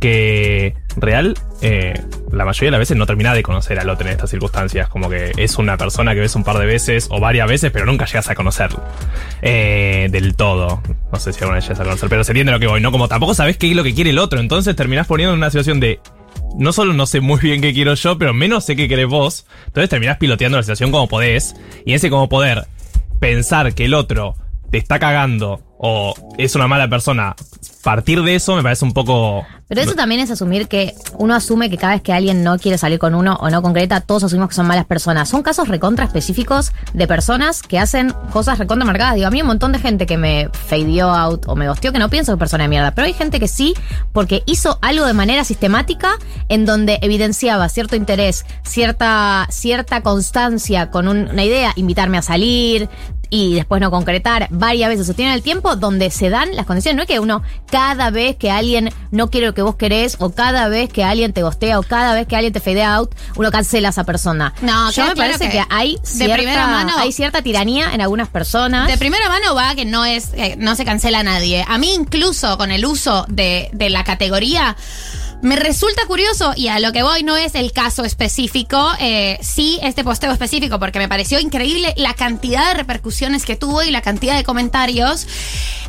que 0.00 0.74
real, 0.96 1.38
eh, 1.62 1.94
la 2.32 2.44
mayoría 2.44 2.66
de 2.66 2.70
las 2.72 2.80
veces 2.80 2.96
no 2.96 3.06
termina 3.06 3.32
de 3.32 3.42
conocer 3.44 3.78
al 3.78 3.88
otro 3.88 4.06
en 4.06 4.12
estas 4.12 4.30
circunstancias. 4.30 4.88
Como 4.88 5.08
que 5.08 5.32
es 5.36 5.56
una 5.56 5.76
persona 5.76 6.14
que 6.14 6.20
ves 6.20 6.34
un 6.34 6.42
par 6.44 6.58
de 6.58 6.66
veces 6.66 7.06
o 7.10 7.20
varias 7.20 7.48
veces, 7.48 7.70
pero 7.72 7.86
nunca 7.86 8.04
llegas 8.06 8.28
a 8.28 8.34
conocerlo. 8.34 8.82
Eh, 9.40 10.08
del 10.10 10.34
todo. 10.34 10.82
No 11.12 11.18
sé 11.20 11.32
si 11.32 11.38
alguna 11.40 11.56
vez 11.56 11.64
llegas 11.64 11.80
a 11.80 11.84
conocer, 11.84 12.08
pero 12.08 12.24
se 12.24 12.32
entiende 12.32 12.52
lo 12.52 12.58
que 12.58 12.66
voy, 12.66 12.80
¿no? 12.80 12.90
Como 12.90 13.06
tampoco 13.08 13.34
sabes 13.34 13.56
qué 13.56 13.70
es 13.70 13.76
lo 13.76 13.84
que 13.84 13.94
quiere 13.94 14.10
el 14.10 14.18
otro. 14.18 14.40
Entonces 14.40 14.74
terminás 14.74 15.06
poniendo 15.06 15.32
en 15.32 15.38
una 15.38 15.50
situación 15.50 15.78
de 15.80 16.00
no 16.58 16.72
solo 16.72 16.92
no 16.92 17.06
sé 17.06 17.20
muy 17.20 17.40
bien 17.40 17.60
qué 17.60 17.72
quiero 17.72 17.94
yo, 17.94 18.18
pero 18.18 18.32
menos 18.34 18.64
sé 18.64 18.76
qué 18.76 18.88
querés 18.88 19.08
vos. 19.08 19.46
Entonces 19.66 19.90
terminás 19.90 20.18
piloteando 20.18 20.58
la 20.58 20.62
situación 20.62 20.90
como 20.90 21.08
podés. 21.08 21.56
Y 21.84 21.94
ese 21.94 22.10
como 22.10 22.28
poder 22.28 22.66
pensar 23.20 23.74
que 23.74 23.86
el 23.86 23.94
otro 23.94 24.36
te 24.70 24.78
está 24.78 24.98
cagando 24.98 25.63
o 25.78 26.14
es 26.38 26.54
una 26.54 26.68
mala 26.68 26.88
persona, 26.88 27.34
partir 27.82 28.22
de 28.22 28.34
eso 28.34 28.56
me 28.56 28.62
parece 28.62 28.84
un 28.84 28.92
poco... 28.92 29.44
Pero 29.66 29.80
eso 29.80 29.94
también 29.94 30.20
es 30.20 30.30
asumir 30.30 30.68
que 30.68 30.94
uno 31.18 31.34
asume 31.34 31.70
que 31.70 31.78
cada 31.78 31.94
vez 31.94 32.02
que 32.02 32.12
alguien 32.12 32.44
no 32.44 32.58
quiere 32.58 32.76
salir 32.78 32.98
con 32.98 33.14
uno 33.14 33.36
o 33.40 33.48
no 33.48 33.62
concreta, 33.62 34.02
todos 34.02 34.22
asumimos 34.24 34.50
que 34.50 34.54
son 34.54 34.66
malas 34.66 34.84
personas. 34.84 35.28
Son 35.28 35.42
casos 35.42 35.68
recontra 35.68 36.04
específicos 36.04 36.72
de 36.92 37.06
personas 37.08 37.62
que 37.62 37.78
hacen 37.78 38.12
cosas 38.30 38.58
recontra 38.58 38.84
marcadas. 38.84 39.14
Digo, 39.14 39.26
a 39.26 39.30
mí 39.30 39.40
un 39.40 39.46
montón 39.48 39.72
de 39.72 39.78
gente 39.78 40.04
que 40.06 40.18
me 40.18 40.48
fadeó 40.52 41.08
out 41.10 41.46
o 41.48 41.56
me 41.56 41.66
gosteó 41.66 41.92
que 41.92 41.98
no 41.98 42.10
pienso 42.10 42.32
que 42.32 42.34
es 42.36 42.38
persona 42.38 42.64
de 42.64 42.68
mierda. 42.68 42.94
Pero 42.94 43.06
hay 43.06 43.14
gente 43.14 43.40
que 43.40 43.48
sí, 43.48 43.74
porque 44.12 44.42
hizo 44.46 44.78
algo 44.82 45.06
de 45.06 45.14
manera 45.14 45.44
sistemática 45.44 46.10
en 46.50 46.66
donde 46.66 46.98
evidenciaba 47.00 47.68
cierto 47.70 47.96
interés, 47.96 48.44
cierta, 48.64 49.46
cierta 49.50 50.02
constancia 50.02 50.90
con 50.90 51.08
un- 51.08 51.28
una 51.30 51.42
idea, 51.42 51.72
invitarme 51.76 52.18
a 52.18 52.22
salir, 52.22 52.88
y 53.34 53.54
después 53.54 53.80
no 53.80 53.90
concretar 53.90 54.46
varias 54.50 54.88
veces 54.88 55.06
sostiene 55.08 55.34
el 55.34 55.42
tiempo 55.42 55.74
donde 55.74 56.10
se 56.10 56.30
dan 56.30 56.54
las 56.54 56.66
condiciones. 56.66 56.96
No 56.96 57.02
es 57.02 57.08
que 57.08 57.18
uno 57.18 57.42
cada 57.68 58.10
vez 58.10 58.36
que 58.36 58.50
alguien 58.52 58.90
no 59.10 59.28
quiere 59.28 59.48
lo 59.48 59.54
que 59.54 59.62
vos 59.62 59.74
querés 59.74 60.16
o 60.20 60.30
cada 60.30 60.68
vez 60.68 60.88
que 60.88 61.02
alguien 61.02 61.32
te 61.32 61.42
gostea 61.42 61.80
o 61.80 61.82
cada 61.82 62.14
vez 62.14 62.28
que 62.28 62.36
alguien 62.36 62.52
te 62.52 62.60
fade 62.60 62.84
out, 62.84 63.10
uno 63.34 63.50
cancela 63.50 63.88
a 63.88 63.90
esa 63.90 64.04
persona. 64.04 64.54
No, 64.62 64.90
yo 64.92 65.04
me 65.06 65.14
claro 65.14 65.32
parece 65.32 65.46
que 65.46 65.58
que, 65.58 65.64
hay, 65.68 65.96
de 65.96 66.06
cierta, 66.06 66.36
primera 66.36 66.66
mano- 66.68 66.92
hay 66.96 67.10
cierta 67.10 67.42
tiranía 67.42 67.92
en 67.92 68.00
algunas 68.00 68.28
personas. 68.28 68.86
De 68.86 68.98
primera 68.98 69.28
mano 69.28 69.54
va 69.56 69.74
que 69.74 69.84
no 69.84 70.04
es, 70.04 70.30
eh, 70.34 70.54
no 70.58 70.76
se 70.76 70.84
cancela 70.84 71.18
a 71.18 71.22
nadie. 71.24 71.64
A 71.66 71.76
mí 71.78 71.92
incluso 71.92 72.56
con 72.56 72.70
el 72.70 72.86
uso 72.86 73.26
de, 73.28 73.68
de 73.72 73.90
la 73.90 74.04
categoría. 74.04 74.76
Me 75.42 75.56
resulta 75.56 76.06
curioso, 76.06 76.52
y 76.56 76.68
a 76.68 76.78
lo 76.78 76.92
que 76.92 77.02
voy 77.02 77.22
no 77.22 77.36
es 77.36 77.54
el 77.54 77.72
caso 77.72 78.04
específico, 78.04 78.90
eh, 78.98 79.38
sí 79.42 79.78
este 79.82 80.02
posteo 80.02 80.32
específico, 80.32 80.78
porque 80.78 80.98
me 80.98 81.08
pareció 81.08 81.38
increíble 81.38 81.92
la 81.96 82.14
cantidad 82.14 82.68
de 82.68 82.74
repercusiones 82.74 83.44
que 83.44 83.56
tuvo 83.56 83.82
y 83.82 83.90
la 83.90 84.00
cantidad 84.00 84.36
de 84.36 84.44
comentarios. 84.44 85.26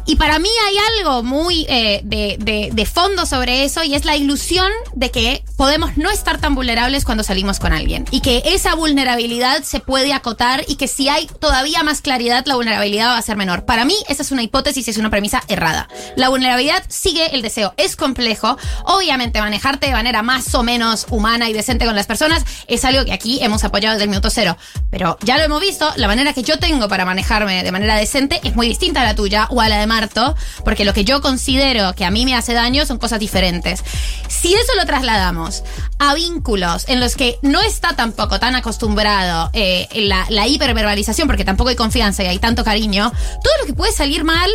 Y 0.06 0.18
para 0.18 0.40
mí 0.40 0.50
hay 0.68 0.76
algo 1.00 1.24
muy 1.24 1.66
eh, 1.68 2.02
de, 2.04 2.38
de- 2.40 2.70
de 2.72 2.86
fondo 2.86 3.26
sobre 3.26 3.64
eso 3.64 3.84
y 3.84 3.96
es 3.96 4.06
la 4.06 4.16
ilusión 4.16 4.72
de 4.94 5.10
que 5.12 5.44
podemos 5.58 5.98
no 5.98 6.12
estar 6.12 6.40
tan 6.40 6.54
vulnerables 6.56 7.06
cuando 7.06 7.24
salimos 7.24 7.60
con 7.60 7.74
alguien. 7.74 8.06
Y 8.12 8.22
que 8.22 8.44
esa 8.46 8.76
vulnerabilidad 8.76 9.64
se 9.64 9.80
puede 9.80 10.14
acotar 10.14 10.64
y 10.68 10.76
que 10.76 10.88
si 10.88 11.10
hay 11.10 11.28
todavía 11.40 11.82
más 11.84 12.02
claridad, 12.02 12.46
la 12.46 12.56
vulnerabilidad 12.56 13.08
va 13.08 13.18
a 13.18 13.22
ser 13.22 13.36
menor. 13.38 13.66
Para 13.66 13.86
mí, 13.86 13.96
esa 14.08 14.22
es 14.22 14.32
una 14.32 14.44
hipótesis 14.44 14.88
y 14.88 14.92
es 14.92 14.98
una 14.98 15.10
premisa 15.10 15.42
errada. 15.48 15.88
La 16.16 16.30
vulnerabilidad 16.30 16.84
sigue 16.88 17.34
el 17.36 17.42
deseo. 17.42 17.74
Es 17.78 17.96
complejo. 17.96 18.58
Obviamente, 18.86 19.40
manejarte 19.42 19.88
de 19.88 19.94
manera 19.94 20.22
más 20.22 20.54
o 20.56 20.64
menos 20.64 21.08
humana 21.10 21.50
y 21.50 21.54
decente 21.54 21.86
con 21.86 21.96
las 21.96 22.06
personas 22.08 22.44
es 22.68 22.86
algo 22.86 23.06
que 23.06 23.14
aquí 23.14 23.40
hemos 23.42 23.64
apoyado 23.64 23.94
desde 23.94 24.04
el 24.04 24.10
minuto 24.10 24.30
cero. 24.30 24.58
Pero 24.92 25.18
ya 25.22 25.38
lo 25.38 25.44
hemos 25.44 25.62
visto, 25.62 25.92
la 25.96 26.08
manera 26.08 26.34
que 26.34 26.44
yo 26.44 26.60
tengo 26.60 26.88
para 26.88 27.06
manejarme 27.06 27.64
de 27.64 27.72
manera 27.72 27.96
decente 27.96 28.40
es 28.44 28.56
muy 28.56 28.68
distinta 28.68 29.02
a 29.02 29.04
la 29.06 29.16
tuya 29.16 29.48
o 29.50 29.62
a 29.62 29.70
la 29.70 29.80
de 29.80 29.88
Marto, 29.96 30.36
porque 30.66 30.84
lo 30.84 30.94
que 30.94 31.06
yo 31.06 31.22
considero 31.22 31.94
que 31.96 32.04
a 32.04 32.12
mí 32.12 32.26
me 32.26 32.36
hace 32.36 32.54
daño 32.54 32.86
son 32.86 32.98
cosas 32.98 33.18
diferentes. 33.20 33.82
Si 34.28 34.54
eso 34.54 34.74
lo 34.78 34.86
trasladamos 34.86 35.64
a 36.00 36.14
vínculos 36.14 36.84
en 36.90 37.00
los 37.00 37.16
que 37.16 37.40
no 37.42 37.62
está 37.62 37.96
tampoco 37.96 38.40
tan 38.40 38.56
acostumbrado 38.56 39.50
eh, 39.54 39.88
la, 39.94 40.26
la 40.30 40.48
hiperverbalización, 40.48 41.28
porque 41.28 41.46
tampoco 41.46 41.70
hay 41.70 41.78
confianza 41.78 42.24
y 42.24 42.28
hay 42.28 42.40
tanto 42.40 42.66
cariño, 42.66 43.10
todo 43.42 43.54
lo 43.62 43.66
que 43.68 43.74
puede 43.74 43.94
salir 43.94 44.26
mal 44.26 44.50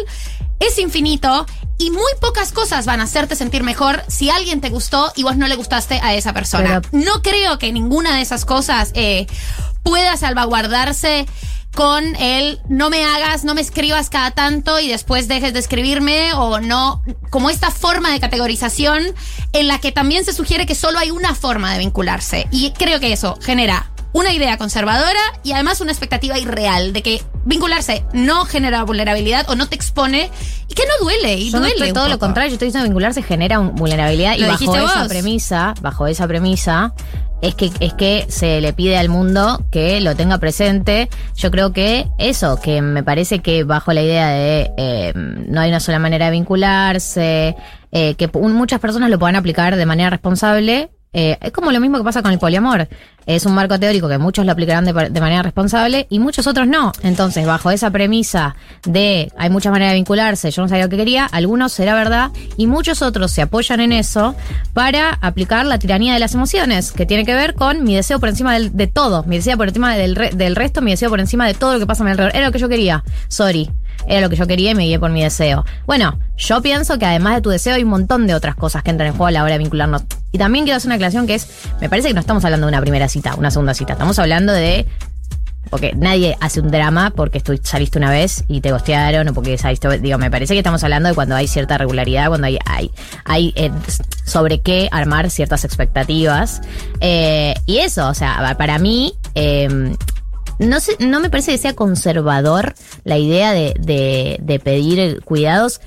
es 0.59 0.79
infinito 0.79 1.47
y 1.79 1.91
muy 1.91 2.13
pocas 2.21 2.53
cosas 2.53 2.85
van 2.85 3.01
a 3.01 3.05
hacerte 3.05 3.35
sentir 3.35 3.63
mejor 3.63 4.03
si 4.09 4.29
alguien 4.29 4.61
te 4.61 4.69
gustó 4.69 5.11
y 5.17 5.23
vos 5.23 5.39
no 5.39 5.49
le 5.49 5.55
gustaste 5.57 5.99
a 6.03 6.13
esa 6.13 6.35
persona. 6.35 6.83
Pero- 6.83 7.03
no 7.05 7.23
creo 7.23 7.59
que 7.59 7.73
ninguna 7.73 8.15
de 8.15 8.21
esas 8.21 8.45
cosas 8.45 8.91
eh, 8.93 9.27
pueda 9.83 10.19
salvaguardarse 10.19 11.25
con 11.75 12.05
el 12.17 12.61
no 12.69 12.91
me 12.91 13.05
hagas, 13.05 13.45
no 13.45 13.55
me 13.55 13.61
escribas 13.61 14.11
cada 14.11 14.33
tanto 14.33 14.81
y 14.81 14.89
después 14.89 15.29
dejes 15.29 15.53
de 15.53 15.61
escribirme 15.61 16.35
o 16.35 16.61
no, 16.61 17.03
como 17.31 17.49
esta 17.49 17.71
forma 17.71 18.11
de 18.13 18.21
categorización 18.21 19.03
en 19.53 19.69
la 19.69 19.79
que 19.79 19.93
también 19.93 20.25
se 20.25 20.33
sugiere 20.33 20.67
que 20.67 20.75
solo 20.75 20.99
hay 20.99 21.11
una 21.11 21.35
forma 21.35 21.73
de 21.73 21.79
vincularse. 21.79 22.49
Y 22.51 22.73
creo 22.73 22.99
que 23.01 23.13
eso 23.13 23.39
genera 23.41 23.91
una 24.13 24.33
idea 24.33 24.59
conservadora 24.59 25.21
y 25.45 25.53
además 25.53 25.81
una 25.81 25.93
expectativa 25.93 26.37
irreal 26.37 26.93
de 26.93 27.03
que 27.03 27.23
vincularse 27.45 28.05
no 28.13 28.45
genera 28.45 28.83
vulnerabilidad 28.83 29.49
o 29.49 29.55
no 29.55 29.69
te 29.69 29.77
expone 29.77 30.29
y 30.69 30.75
que 30.75 30.83
no 30.85 31.05
duele. 31.05 31.35
Y 31.37 31.51
Yo 31.53 31.59
no 31.59 31.61
duele. 31.61 31.75
estoy 31.75 31.89
un 31.91 31.95
todo 31.95 32.09
lo 32.09 32.19
contrario, 32.19 32.49
yo 32.51 32.55
estoy 32.55 32.67
diciendo 32.67 32.89
vincularse 32.89 33.23
genera 33.23 33.61
un- 33.61 33.77
vulnerabilidad 33.77 34.37
y 34.37 34.43
bajo 34.43 34.59
dijiste 34.59 34.85
esa 34.85 34.99
vos. 35.03 35.09
premisa, 35.09 35.75
bajo 35.81 36.09
esa 36.09 36.27
premisa, 36.27 36.93
es 37.43 37.55
que, 37.55 37.71
es 37.81 37.95
que 37.95 38.27
se 38.29 38.61
le 38.61 38.73
pide 38.73 38.99
al 38.99 39.09
mundo 39.09 39.65
que 39.71 40.01
lo 40.01 40.15
tenga 40.15 40.39
presente. 40.39 41.09
Yo 41.37 41.51
creo 41.51 41.73
que 41.73 42.07
eso, 42.19 42.61
que 42.61 42.83
me 42.83 43.03
parece 43.03 43.41
que 43.41 43.65
bajo 43.65 43.93
la 43.93 44.03
idea 44.03 44.29
de 44.31 44.71
eh, 44.77 45.13
no 45.15 45.61
hay 45.61 45.71
una 45.71 45.81
sola 45.81 45.99
manera 45.99 46.27
de 46.27 46.33
vincularse, 46.33 47.57
eh, 47.93 48.15
que 48.15 48.29
muchas 48.33 48.81
personas 48.81 49.11
lo 49.11 49.19
puedan 49.19 49.37
aplicar 49.37 49.77
de 49.77 49.87
manera 49.87 50.11
responsable. 50.11 50.91
Eh, 51.13 51.37
es 51.41 51.51
como 51.53 51.73
lo 51.73 51.81
mismo 51.81 51.99
que 51.99 52.05
pasa 52.05 52.23
con 52.23 52.33
el 52.33 52.39
poliamor. 52.39 52.89
Es 53.27 53.45
un 53.47 53.55
marco 53.55 53.79
teórico 53.79 54.09
que 54.09 54.19
muchos 54.19 54.47
lo 54.47 54.53
aplicarán 54.53 54.85
de, 54.85 54.93
manera 54.93 55.43
responsable 55.43 56.07
y 56.11 56.19
muchos 56.19 56.47
otros 56.47 56.67
no. 56.67 56.91
Entonces, 57.03 57.47
bajo 57.47 57.71
esa 57.71 57.91
premisa 57.91 58.57
de 58.85 59.31
hay 59.37 59.51
muchas 59.51 59.71
maneras 59.73 59.93
de 59.93 59.97
vincularse, 59.97 60.51
yo 60.51 60.63
no 60.63 60.69
sabía 60.69 60.85
lo 60.85 60.91
que 60.91 60.97
quería, 60.97 61.27
algunos 61.27 61.73
será 61.73 61.95
verdad 61.95 62.31
y 62.57 62.67
muchos 62.67 63.03
otros 63.03 63.31
se 63.31 63.43
apoyan 63.43 63.81
en 63.81 63.93
eso 63.93 64.35
para 64.73 65.11
aplicar 65.21 65.67
la 65.67 65.79
tiranía 65.79 66.15
de 66.15 66.19
las 66.21 66.35
emociones, 66.35 66.93
que 66.93 67.07
tiene 67.07 67.25
que 67.25 67.35
ver 67.35 67.55
con 67.55 67.85
mi 67.85 67.95
deseo 67.95 68.19
por 68.19 68.29
encima 68.31 68.55
del- 68.55 68.77
de 68.77 68.87
todo, 68.87 69.23
mi 69.25 69.37
deseo 69.37 69.57
por 69.57 69.69
encima 69.69 69.95
del, 69.95 70.15
del 70.15 70.57
resto, 70.57 70.81
mi 70.81 70.91
deseo 70.93 71.11
por 71.11 71.21
encima 71.21 71.47
de 71.47 71.55
todo 71.55 71.75
lo 71.75 71.79
que 71.79 71.87
pasa 71.87 72.03
a 72.03 72.07
mi 72.07 72.11
alrededor. 72.13 72.35
Era 72.35 72.47
lo 72.47 72.53
que 72.53 72.59
yo 72.59 72.69
quería. 72.69 73.05
Sorry. 73.29 73.71
Era 74.07 74.21
lo 74.21 74.31
que 74.31 74.37
yo 74.37 74.47
quería 74.47 74.71
y 74.73 74.75
me 74.75 74.85
guié 74.85 74.99
por 74.99 75.11
mi 75.11 75.23
deseo. 75.23 75.65
Bueno, 75.87 76.19
yo 76.37 76.63
pienso 76.63 76.99
que 76.99 77.07
además 77.07 77.37
de 77.37 77.43
tu 77.43 77.51
deseo 77.51 77.75
hay 77.75 77.85
un 77.85 77.91
montón 77.91 78.27
de 78.27 78.35
otras 78.35 78.55
cosas 78.55 78.83
que 78.83 78.91
entran 78.91 79.09
en 79.09 79.13
juego 79.13 79.27
a 79.27 79.31
la 79.31 79.43
hora 79.45 79.53
de 79.53 79.59
vincularnos. 79.59 80.03
Y 80.33 80.39
también 80.39 80.65
quiero 80.65 80.77
hacer 80.77 80.89
una 80.89 80.95
aclaración 80.97 81.27
que 81.27 81.35
es, 81.35 81.49
me 81.81 81.89
parece 81.89 82.09
que 82.09 82.15
no 82.15 82.21
estamos 82.21 82.45
hablando 82.45 82.67
de 82.67 82.73
una 82.73 82.81
primera 82.81 83.09
cita, 83.09 83.35
una 83.35 83.51
segunda 83.51 83.75
cita. 83.75 83.93
Estamos 83.93 84.19
hablando 84.19 84.53
de 84.53 84.87
porque 85.69 85.93
nadie 85.95 86.37
hace 86.41 86.61
un 86.61 86.71
drama 86.71 87.11
porque 87.15 87.43
saliste 87.63 87.99
una 87.99 88.11
vez 88.11 88.45
y 88.49 88.61
te 88.61 88.73
gostearon 88.73 89.29
o 89.29 89.35
porque 89.35 89.59
saliste. 89.59 89.99
Digo, 89.99 90.19
me 90.19 90.31
parece 90.31 90.55
que 90.55 90.59
estamos 90.59 90.83
hablando 90.83 91.09
de 91.09 91.15
cuando 91.15 91.37
hay 91.37 91.47
cierta 91.47 91.79
regularidad, 91.79 92.29
cuando 92.29 92.47
hay, 92.47 92.59
hay, 92.67 92.91
hay 93.25 93.53
eh, 93.57 93.71
sobre 94.25 94.61
qué 94.61 94.89
armar 94.91 95.31
ciertas 95.31 95.65
expectativas. 95.65 96.63
Eh, 97.01 97.55
y 97.67 97.79
eso, 97.79 98.09
o 98.09 98.15
sea, 98.15 98.55
para 98.57 98.79
mí. 98.79 99.15
eh, 99.35 99.95
no, 100.61 100.77
no 101.01 101.21
me 101.21 101.31
parece 101.31 101.53
que 101.53 101.59
sea 101.59 101.75
conservador 101.75 102.75
la 103.05 103.19
idea 103.19 103.53
de, 103.53 103.75
de, 103.81 104.39
de 104.41 104.61
pedir 104.61 105.23
cuidados, 105.25 105.81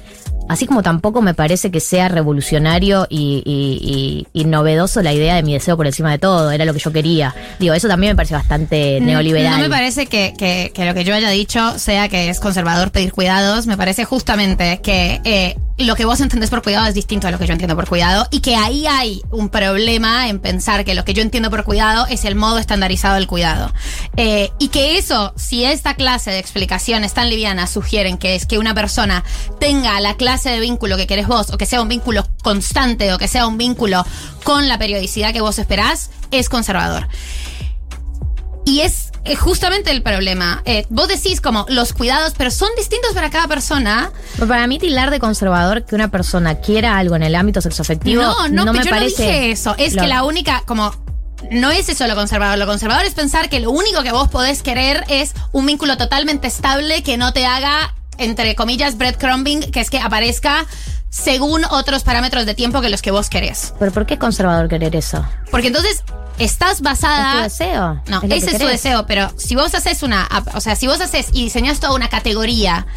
así 0.49 0.65
como 0.67 0.83
tampoco 0.83 1.21
me 1.21 1.33
parece 1.33 1.71
que 1.71 1.79
sea 1.79 2.09
revolucionario 2.09 3.07
y, 3.09 3.41
y- 3.45 4.27
y- 4.33 4.41
y 4.41 4.45
novedoso 4.45 5.01
la 5.01 5.13
idea 5.13 5.35
de 5.35 5.43
mi 5.43 5.53
deseo 5.53 5.77
por 5.77 5.87
encima 5.87 6.11
de 6.11 6.19
todo, 6.19 6.51
era 6.51 6.65
lo 6.65 6.73
que 6.73 6.79
yo 6.79 6.91
quería. 6.91 7.33
Digo, 7.59 7.73
eso 7.73 7.87
también 7.87 8.11
me 8.11 8.15
parece 8.15 8.33
bastante 8.35 8.99
neoliberal. 9.01 9.53
No 9.57 9.59
me 9.63 9.69
parece 9.69 10.05
que, 10.07 10.33
que- 10.37 10.71
que 10.73 10.85
lo 10.85 10.93
que 10.93 11.03
yo 11.03 11.15
haya 11.15 11.29
dicho 11.29 11.77
sea 11.79 12.09
que 12.09 12.29
es 12.29 12.39
conservador 12.39 12.91
pedir 12.91 13.11
cuidados. 13.13 13.67
Me 13.67 13.77
parece 13.77 14.05
justamente 14.05 14.79
que 14.81 15.21
eh, 15.23 15.57
lo 15.77 15.95
que 15.95 16.05
vos 16.05 16.19
entendés 16.21 16.49
por 16.49 16.61
cuidado 16.61 16.85
es 16.87 16.93
distinto 16.93 17.27
a 17.27 17.31
lo 17.31 17.39
que 17.39 17.47
yo 17.47 17.53
entiendo 17.53 17.75
por 17.75 17.87
cuidado 17.87 18.27
y 18.29 18.41
que 18.41 18.55
ahí 18.55 18.85
hay 18.85 19.21
un 19.31 19.49
problema 19.49 20.27
en 20.29 20.39
pensar 20.39 20.85
que 20.85 20.93
lo 20.93 21.03
que 21.05 21.13
yo 21.13 21.21
entiendo 21.23 21.49
por 21.49 21.63
cuidado 21.63 22.05
es 22.07 22.25
el 22.25 22.35
modo 22.35 22.59
estandarizado 22.59 23.15
del 23.15 23.25
cuidado. 23.27 23.73
Eh, 24.17 24.51
y 24.59 24.67
que 24.67 24.97
eso, 24.97 25.33
si 25.35 25.63
esta 25.65 25.95
clase 25.95 26.29
de 26.31 26.39
explicaciones 26.39 27.13
tan 27.13 27.29
livianas 27.29 27.71
sugieren 27.71 28.17
que 28.17 28.35
es 28.35 28.45
que 28.45 28.59
una 28.59 28.73
persona 28.75 29.23
tenga 29.59 29.99
la 29.99 30.15
clase 30.15 30.32
de 30.41 30.59
vínculo 30.59 30.97
que 30.97 31.05
querés 31.05 31.27
vos 31.27 31.51
o 31.51 31.57
que 31.57 31.65
sea 31.65 31.81
un 31.81 31.87
vínculo 31.89 32.25
constante 32.41 33.13
o 33.13 33.17
que 33.19 33.27
sea 33.27 33.45
un 33.45 33.57
vínculo 33.57 34.05
con 34.43 34.67
la 34.67 34.77
periodicidad 34.79 35.33
que 35.33 35.41
vos 35.41 35.59
esperás, 35.59 36.09
es 36.31 36.49
conservador. 36.49 37.07
Y 38.65 38.79
es 38.81 39.11
eh, 39.25 39.35
justamente 39.35 39.91
el 39.91 40.01
problema. 40.01 40.61
Eh, 40.65 40.85
vos 40.89 41.07
decís 41.09 41.41
como 41.41 41.65
los 41.69 41.91
cuidados, 41.93 42.33
pero 42.37 42.49
son 42.49 42.69
distintos 42.77 43.11
para 43.13 43.29
cada 43.29 43.47
persona. 43.47 44.11
Pero 44.35 44.47
para 44.47 44.67
mí, 44.67 44.79
tilar 44.79 45.11
de 45.11 45.19
conservador 45.19 45.85
que 45.85 45.95
una 45.95 46.09
persona 46.09 46.55
quiera 46.55 46.97
algo 46.97 47.15
en 47.15 47.23
el 47.23 47.35
ámbito 47.35 47.61
sexoafectivo 47.61 48.21
No, 48.21 48.47
no, 48.47 48.65
no 48.65 48.73
me 48.73 48.83
yo 48.83 48.89
parece. 48.89 49.23
no 49.25 49.29
dije 49.31 49.51
eso. 49.51 49.75
Es 49.77 49.93
lo- 49.95 50.01
que 50.01 50.07
la 50.07 50.23
única, 50.23 50.63
como. 50.65 50.93
No 51.51 51.71
es 51.71 51.89
eso 51.89 52.07
lo 52.07 52.15
conservador. 52.15 52.57
Lo 52.57 52.65
conservador 52.65 53.03
es 53.05 53.13
pensar 53.13 53.49
que 53.49 53.59
lo 53.59 53.69
único 53.69 54.01
que 54.01 54.13
vos 54.13 54.29
podés 54.29 54.63
querer 54.63 55.03
es 55.09 55.33
un 55.51 55.65
vínculo 55.65 55.97
totalmente 55.97 56.47
estable 56.47 57.03
que 57.03 57.17
no 57.17 57.33
te 57.33 57.45
haga, 57.45 57.93
entre 58.17 58.55
comillas, 58.55 58.97
breadcrumbing, 58.97 59.71
que 59.71 59.79
es 59.79 59.89
que 59.89 59.99
aparezca 59.99 60.65
según 61.09 61.63
otros 61.65 62.03
parámetros 62.03 62.45
de 62.45 62.55
tiempo 62.55 62.81
que 62.81 62.89
los 62.89 63.01
que 63.01 63.11
vos 63.11 63.29
querés. 63.29 63.73
¿Pero 63.79 63.91
por 63.91 64.05
qué 64.05 64.17
conservador 64.17 64.67
querer 64.67 64.95
eso? 64.95 65.23
Porque 65.51 65.67
entonces 65.67 66.03
estás 66.39 66.81
basada. 66.81 67.45
¿Es 67.45 67.57
tu 67.57 67.63
deseo? 67.63 68.01
No, 68.07 68.17
¿Es 68.23 68.29
lo 68.29 68.35
ese 68.35 68.51
es 68.51 68.59
tu 68.59 68.65
deseo, 68.65 69.05
pero 69.05 69.31
si 69.37 69.55
vos 69.55 69.73
haces 69.75 70.03
una, 70.03 70.27
o 70.55 70.61
sea, 70.61 70.75
si 70.75 70.87
vos 70.87 70.99
haces 71.01 71.27
y 71.31 71.43
diseñas 71.43 71.79
toda 71.79 71.93
una 71.93 72.09
categoría 72.09 72.87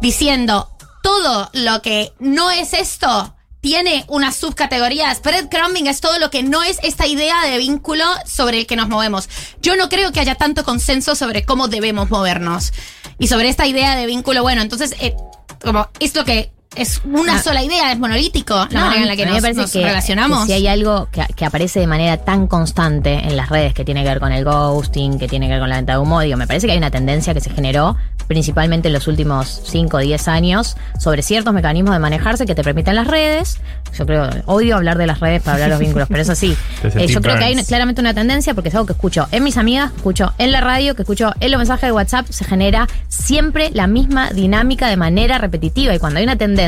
diciendo 0.00 0.70
todo 1.02 1.50
lo 1.52 1.82
que 1.82 2.12
no 2.18 2.50
es 2.50 2.72
esto 2.72 3.33
tiene 3.64 4.04
unas 4.08 4.36
subcategorías. 4.36 5.22
Breadcrumbing 5.22 5.86
es 5.86 6.02
todo 6.02 6.18
lo 6.18 6.28
que 6.28 6.42
no 6.42 6.62
es 6.62 6.78
esta 6.82 7.06
idea 7.06 7.40
de 7.46 7.56
vínculo 7.56 8.04
sobre 8.26 8.58
el 8.58 8.66
que 8.66 8.76
nos 8.76 8.90
movemos. 8.90 9.26
Yo 9.62 9.74
no 9.74 9.88
creo 9.88 10.12
que 10.12 10.20
haya 10.20 10.34
tanto 10.34 10.64
consenso 10.64 11.14
sobre 11.14 11.46
cómo 11.46 11.66
debemos 11.66 12.10
movernos. 12.10 12.74
Y 13.18 13.28
sobre 13.28 13.48
esta 13.48 13.66
idea 13.66 13.96
de 13.96 14.04
vínculo, 14.04 14.42
bueno, 14.42 14.60
entonces, 14.60 14.94
eh, 15.00 15.14
como 15.62 15.88
es 15.98 16.14
lo 16.14 16.26
que 16.26 16.52
es 16.76 17.00
una 17.04 17.36
Ah. 17.36 17.42
sola 17.42 17.62
idea, 17.62 17.92
es 17.92 17.98
monolítico 17.98 18.54
la 18.54 18.80
No, 18.80 18.86
manera 18.86 19.02
en 19.02 19.08
la 19.08 19.16
que 19.16 19.26
nos, 19.26 19.34
me 19.36 19.40
parece 19.42 19.60
nos 19.62 19.72
que, 19.72 19.82
relacionamos. 19.84 20.40
que 20.40 20.46
si 20.46 20.52
hay 20.52 20.66
algo 20.66 21.08
que, 21.10 21.24
que 21.34 21.44
aparece 21.44 21.80
de 21.80 21.86
manera 21.86 22.16
tan 22.18 22.46
constante 22.46 23.12
en 23.26 23.36
las 23.36 23.48
redes 23.48 23.74
que 23.74 23.84
tiene 23.84 24.02
que 24.02 24.08
ver 24.08 24.20
con 24.20 24.32
el 24.32 24.44
ghosting, 24.44 25.18
que 25.18 25.28
tiene 25.28 25.46
que 25.46 25.52
ver 25.52 25.60
con 25.60 25.68
la 25.70 25.76
venta 25.76 25.92
de 25.94 25.98
humo, 25.98 26.20
digo, 26.20 26.36
me 26.36 26.46
parece 26.46 26.66
que 26.66 26.72
hay 26.72 26.78
una 26.78 26.90
tendencia 26.90 27.34
que 27.34 27.40
se 27.40 27.50
generó 27.50 27.96
principalmente 28.26 28.88
en 28.88 28.94
los 28.94 29.06
últimos 29.06 29.60
5 29.66 29.98
o 29.98 30.00
10 30.00 30.28
años 30.28 30.76
sobre 30.98 31.20
ciertos 31.22 31.52
mecanismos 31.52 31.92
de 31.92 31.98
manejarse 31.98 32.46
que 32.46 32.54
te 32.54 32.62
permiten 32.64 32.94
las 32.94 33.06
redes. 33.06 33.58
Yo 33.98 34.06
creo, 34.06 34.30
odio 34.46 34.76
hablar 34.76 34.96
de 34.96 35.06
las 35.06 35.20
redes 35.20 35.42
para 35.42 35.54
hablar 35.54 35.68
de 35.68 35.74
los 35.74 35.80
vínculos, 35.80 36.08
pero 36.08 36.22
eso 36.22 36.34
sí. 36.34 36.56
Eh, 36.96 37.06
yo 37.08 37.20
creo 37.20 37.36
que 37.38 37.44
hay 37.44 37.54
claramente 37.64 38.00
una 38.00 38.14
tendencia 38.14 38.54
porque 38.54 38.68
es 38.68 38.74
algo 38.74 38.86
que 38.86 38.92
escucho 38.92 39.26
en 39.32 39.42
mis 39.42 39.56
amigas, 39.56 39.90
que 39.90 39.96
escucho 39.98 40.32
en 40.38 40.52
la 40.52 40.60
radio, 40.60 40.94
que 40.94 41.02
escucho 41.02 41.32
en 41.40 41.50
los 41.50 41.58
mensajes 41.58 41.88
de 41.88 41.92
WhatsApp, 41.92 42.26
se 42.30 42.44
genera 42.44 42.86
siempre 43.08 43.70
la 43.72 43.86
misma 43.86 44.30
dinámica 44.30 44.88
de 44.88 44.96
manera 44.96 45.38
repetitiva 45.38 45.94
y 45.94 45.98
cuando 45.98 46.18
hay 46.18 46.24
una 46.24 46.36
tendencia 46.36 46.63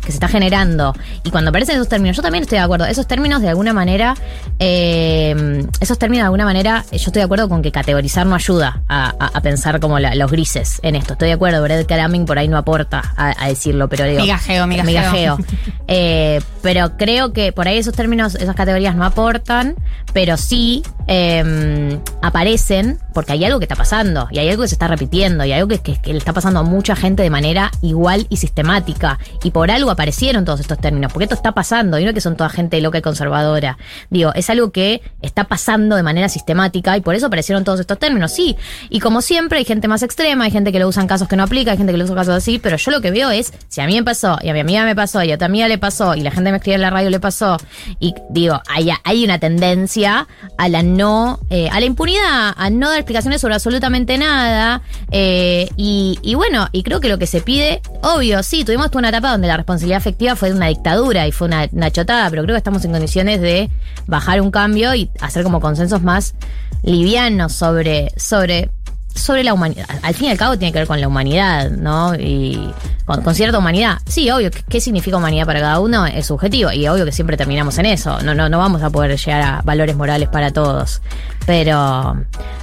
que 0.00 0.06
se 0.06 0.12
está 0.14 0.28
generando 0.28 0.94
y 1.24 1.30
cuando 1.30 1.50
aparecen 1.50 1.74
esos 1.76 1.88
términos, 1.88 2.16
yo 2.16 2.22
también 2.22 2.42
estoy 2.42 2.58
de 2.58 2.64
acuerdo, 2.64 2.86
esos 2.86 3.06
términos 3.06 3.42
de 3.42 3.48
alguna 3.48 3.72
manera, 3.72 4.14
eh, 4.58 5.66
esos 5.80 5.98
términos 5.98 6.22
de 6.22 6.26
alguna 6.26 6.44
manera, 6.44 6.84
yo 6.90 6.96
estoy 6.96 7.20
de 7.20 7.22
acuerdo 7.24 7.48
con 7.48 7.62
que 7.62 7.72
categorizar 7.72 8.26
no 8.26 8.34
ayuda 8.34 8.82
a, 8.88 9.12
a- 9.18 9.30
a 9.34 9.40
pensar 9.40 9.80
como 9.80 9.98
la- 9.98 10.14
los 10.14 10.30
grises 10.30 10.80
en 10.82 10.94
esto, 10.96 11.14
estoy 11.14 11.28
de 11.28 11.34
acuerdo, 11.34 11.62
breadcrumbing 11.62 12.24
por 12.26 12.38
ahí 12.38 12.48
no 12.48 12.56
aporta 12.58 13.12
a, 13.16 13.34
a 13.44 13.48
decirlo, 13.48 13.88
pero 13.88 14.04
digo... 14.04 14.20
Migajeo, 14.22 14.66
migajeo. 14.66 14.86
Migajeo. 14.86 15.38
Eh, 15.86 16.40
pero 16.62 16.96
creo 16.96 17.34
que 17.34 17.52
por 17.52 17.68
ahí 17.68 17.76
esos 17.76 17.92
términos, 17.94 18.36
esas 18.36 18.56
categorías 18.56 18.96
no 18.96 19.04
aportan, 19.04 19.74
pero 20.14 20.38
sí 20.38 20.82
eh, 21.08 21.98
aparecen 22.22 22.98
porque 23.12 23.32
hay 23.32 23.44
algo 23.44 23.58
que 23.58 23.66
está 23.66 23.76
pasando 23.76 24.26
y 24.30 24.38
hay 24.38 24.48
algo 24.48 24.62
que 24.62 24.68
se 24.68 24.76
está 24.76 24.88
repitiendo 24.88 25.44
y 25.44 25.52
hay 25.52 25.60
algo 25.60 25.68
que, 25.68 25.80
que- 25.80 26.00
que 26.00 26.12
le 26.12 26.18
está 26.18 26.32
pasando 26.32 26.60
a 26.60 26.62
mucha 26.62 26.96
gente 26.96 27.22
de 27.22 27.28
manera 27.28 27.70
igual 27.82 28.26
y 28.30 28.38
sistemática. 28.38 29.13
Y 29.42 29.50
por 29.50 29.70
algo 29.70 29.90
aparecieron 29.90 30.44
todos 30.44 30.60
estos 30.60 30.78
términos, 30.78 31.12
porque 31.12 31.24
esto 31.24 31.34
está 31.34 31.52
pasando 31.52 31.98
y 31.98 32.04
no 32.04 32.10
es 32.10 32.14
que 32.14 32.20
son 32.20 32.36
toda 32.36 32.50
gente 32.50 32.80
loca 32.80 32.98
y 32.98 33.02
conservadora. 33.02 33.78
Digo, 34.10 34.32
es 34.34 34.50
algo 34.50 34.70
que 34.72 35.02
está 35.22 35.44
pasando 35.44 35.96
de 35.96 36.02
manera 36.02 36.28
sistemática 36.28 36.96
y 36.96 37.00
por 37.00 37.14
eso 37.14 37.26
aparecieron 37.26 37.64
todos 37.64 37.80
estos 37.80 37.98
términos. 37.98 38.32
Sí, 38.32 38.56
y 38.90 39.00
como 39.00 39.22
siempre 39.22 39.58
hay 39.58 39.64
gente 39.64 39.88
más 39.88 40.02
extrema, 40.02 40.44
hay 40.44 40.50
gente 40.50 40.72
que 40.72 40.78
lo 40.78 40.88
usa 40.88 41.02
en 41.02 41.08
casos 41.08 41.28
que 41.28 41.36
no 41.36 41.42
aplica, 41.42 41.72
hay 41.72 41.76
gente 41.76 41.92
que 41.92 41.98
lo 41.98 42.04
usa 42.04 42.14
en 42.14 42.18
casos 42.18 42.34
así, 42.34 42.58
pero 42.58 42.76
yo 42.76 42.90
lo 42.90 43.00
que 43.00 43.10
veo 43.10 43.30
es, 43.30 43.52
si 43.68 43.80
a 43.80 43.86
mí 43.86 43.94
me 43.94 44.02
pasó, 44.02 44.38
y 44.42 44.48
a 44.48 44.52
mi 44.52 44.60
amiga 44.60 44.84
me 44.84 44.96
pasó, 44.96 45.22
y 45.22 45.32
a 45.32 45.38
tu 45.38 45.44
amiga 45.44 45.68
le 45.68 45.78
pasó, 45.78 46.14
y 46.14 46.20
la 46.20 46.30
gente 46.30 46.50
me 46.50 46.58
escribe 46.58 46.76
en 46.76 46.82
la 46.82 46.90
radio 46.90 47.10
le 47.10 47.20
pasó, 47.20 47.56
y 48.00 48.14
digo, 48.30 48.60
hay, 48.68 48.90
hay 49.04 49.24
una 49.24 49.38
tendencia 49.38 50.26
a 50.58 50.68
la 50.68 50.82
no, 50.82 51.40
eh, 51.50 51.68
a 51.70 51.80
la 51.80 51.86
impunidad, 51.86 52.54
a 52.56 52.70
no 52.70 52.88
dar 52.88 52.98
explicaciones 52.98 53.40
sobre 53.40 53.54
absolutamente 53.54 54.18
nada, 54.18 54.82
eh, 55.10 55.68
y, 55.76 56.18
y 56.22 56.34
bueno, 56.34 56.68
y 56.72 56.82
creo 56.82 57.00
que 57.00 57.08
lo 57.08 57.18
que 57.18 57.26
se 57.26 57.40
pide, 57.40 57.80
obvio, 58.02 58.42
sí, 58.42 58.64
tuvimos 58.64 58.90
toda 58.90 59.03
una 59.04 59.16
etapa 59.16 59.30
donde 59.30 59.46
la 59.48 59.56
responsabilidad 59.56 59.98
afectiva 59.98 60.36
fue 60.36 60.50
de 60.50 60.56
una 60.56 60.66
dictadura 60.66 61.26
y 61.26 61.32
fue 61.32 61.46
una, 61.48 61.68
una 61.72 61.90
chotada, 61.90 62.28
pero 62.30 62.42
creo 62.42 62.54
que 62.54 62.58
estamos 62.58 62.84
en 62.84 62.92
condiciones 62.92 63.40
de 63.40 63.70
bajar 64.06 64.40
un 64.40 64.50
cambio 64.50 64.94
y 64.94 65.10
hacer 65.20 65.42
como 65.44 65.60
consensos 65.60 66.02
más 66.02 66.34
livianos 66.82 67.52
sobre, 67.52 68.12
sobre 68.16 68.70
sobre 69.14 69.44
la 69.44 69.54
humanidad. 69.54 69.86
Al 70.02 70.12
fin 70.14 70.26
y 70.26 70.30
al 70.32 70.36
cabo 70.36 70.58
tiene 70.58 70.72
que 70.72 70.80
ver 70.80 70.88
con 70.88 71.00
la 71.00 71.06
humanidad, 71.06 71.70
¿no? 71.70 72.16
Y 72.16 72.68
con, 73.04 73.22
con 73.22 73.32
cierta 73.36 73.56
humanidad. 73.58 73.98
Sí, 74.08 74.28
obvio, 74.28 74.50
¿qué- 74.50 74.64
¿qué 74.68 74.80
significa 74.80 75.16
humanidad 75.18 75.46
para 75.46 75.60
cada 75.60 75.78
uno? 75.78 76.04
Es 76.04 76.26
subjetivo. 76.26 76.72
Y 76.72 76.88
obvio 76.88 77.04
que 77.04 77.12
siempre 77.12 77.36
terminamos 77.36 77.78
en 77.78 77.86
eso. 77.86 78.20
No, 78.22 78.34
no, 78.34 78.48
no 78.48 78.58
vamos 78.58 78.82
a 78.82 78.90
poder 78.90 79.16
llegar 79.16 79.40
a 79.42 79.62
valores 79.62 79.94
morales 79.94 80.28
para 80.30 80.50
todos. 80.50 81.00
Pero, 81.46 82.16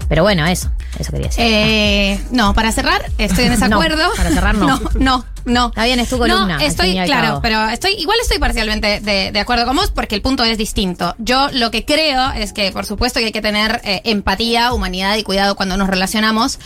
pero 0.10 0.24
bueno, 0.24 0.46
eso. 0.46 0.70
Eso 1.00 1.12
quería 1.12 1.28
decir. 1.28 1.46
Eh, 1.48 2.20
no, 2.32 2.54
para 2.54 2.74
cerrar, 2.74 3.02
estoy 3.18 3.46
en 3.46 3.52
No, 3.60 3.68
desacuerdo. 3.80 4.04
para 4.18 4.30
cerrar, 4.32 4.56
no. 4.56 4.68
No, 4.82 4.82
no, 5.00 5.26
no. 5.46 5.68
Está 5.68 5.86
bien, 5.86 6.00
es 6.00 6.10
tu 6.10 6.18
columna, 6.18 6.58
No, 6.58 6.60
estoy, 6.60 6.94
claro, 7.06 7.40
pero 7.42 7.70
estoy, 7.70 7.94
igual 7.94 8.18
estoy 8.22 8.40
parcialmente 8.40 9.00
de, 9.00 9.32
de 9.32 9.40
acuerdo 9.40 9.66
con 9.66 9.76
vos 9.76 9.92
porque 9.92 10.16
el 10.16 10.22
punto 10.22 10.44
es 10.44 10.58
distinto. 10.58 11.16
Yo 11.18 11.50
lo 11.54 11.72
que 11.72 11.86
creo 11.86 12.32
es 12.32 12.54
que, 12.54 12.72
por 12.72 12.86
supuesto, 12.86 13.20
que 13.20 13.28
hay 13.28 13.32
que 13.32 13.42
tener 13.42 13.82
eh, 13.84 14.02
empatía, 14.06 14.74
humanidad 14.74 15.16
y 15.18 15.24
cuidado 15.24 15.56
cuando 15.56 15.78
nos 15.78 15.88
relacionamos, 15.88 16.60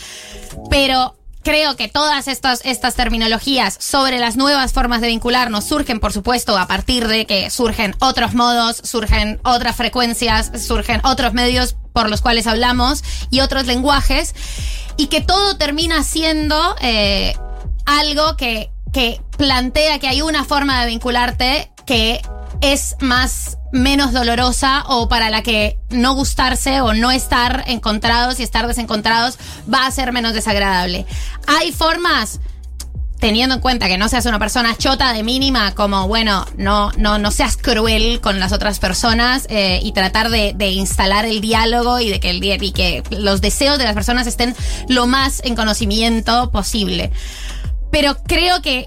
pero 0.70 1.16
creo 1.46 1.76
que 1.76 1.86
todas 1.86 2.26
estas, 2.26 2.60
estas 2.64 2.96
terminologías 2.96 3.76
sobre 3.78 4.18
las 4.18 4.36
nuevas 4.36 4.72
formas 4.72 5.00
de 5.00 5.06
vincularnos 5.06 5.64
surgen, 5.64 6.00
por 6.00 6.12
supuesto, 6.12 6.58
a 6.58 6.66
partir 6.66 7.06
de 7.06 7.24
que 7.24 7.50
surgen 7.50 7.94
otros 8.00 8.34
modos, 8.34 8.80
surgen 8.82 9.38
otras 9.44 9.76
frecuencias, 9.76 10.50
surgen 10.66 11.00
otros 11.04 11.34
medios 11.34 11.76
por 11.92 12.10
los 12.10 12.20
cuales 12.20 12.48
hablamos 12.48 13.04
y 13.30 13.40
otros 13.40 13.66
lenguajes, 13.66 14.34
y 14.96 15.06
que 15.06 15.20
todo 15.20 15.56
termina 15.56 16.02
siendo 16.02 16.74
eh, 16.80 17.36
algo 17.86 18.36
que, 18.36 18.70
que 18.92 19.20
plantea 19.38 19.98
que 19.98 20.08
hay 20.08 20.22
una 20.22 20.44
forma 20.44 20.80
de 20.80 20.88
vincularte 20.88 21.70
que 21.86 22.20
es 22.60 22.96
más 23.00 23.58
menos 23.72 24.12
dolorosa 24.12 24.84
o 24.88 25.08
para 25.08 25.30
la 25.30 25.42
que 25.42 25.78
no 25.90 26.14
gustarse 26.14 26.80
o 26.80 26.94
no 26.94 27.10
estar 27.10 27.64
encontrados 27.66 28.40
y 28.40 28.42
estar 28.42 28.66
desencontrados 28.66 29.38
va 29.72 29.86
a 29.86 29.90
ser 29.90 30.12
menos 30.12 30.34
desagradable. 30.34 31.06
Hay 31.46 31.72
formas 31.72 32.40
teniendo 33.18 33.54
en 33.54 33.60
cuenta 33.60 33.88
que 33.88 33.98
no 33.98 34.08
seas 34.08 34.26
una 34.26 34.38
persona 34.38 34.76
chota 34.76 35.12
de 35.12 35.22
mínima, 35.22 35.74
como 35.74 36.06
bueno, 36.06 36.46
no, 36.56 36.92
no, 36.96 37.18
no 37.18 37.30
seas 37.30 37.56
cruel 37.56 38.20
con 38.20 38.38
las 38.38 38.52
otras 38.52 38.78
personas 38.78 39.46
eh, 39.48 39.80
y 39.82 39.92
tratar 39.92 40.28
de, 40.30 40.52
de 40.54 40.70
instalar 40.70 41.24
el 41.24 41.40
diálogo 41.40 41.98
y 41.98 42.10
de 42.10 42.20
que 42.20 42.30
el 42.30 42.44
y 42.44 42.72
que 42.72 43.02
los 43.10 43.40
deseos 43.40 43.78
de 43.78 43.84
las 43.84 43.94
personas 43.94 44.26
estén 44.26 44.54
lo 44.88 45.06
más 45.06 45.40
en 45.44 45.56
conocimiento 45.56 46.50
posible. 46.50 47.10
Pero 47.90 48.16
creo 48.24 48.62
que 48.62 48.86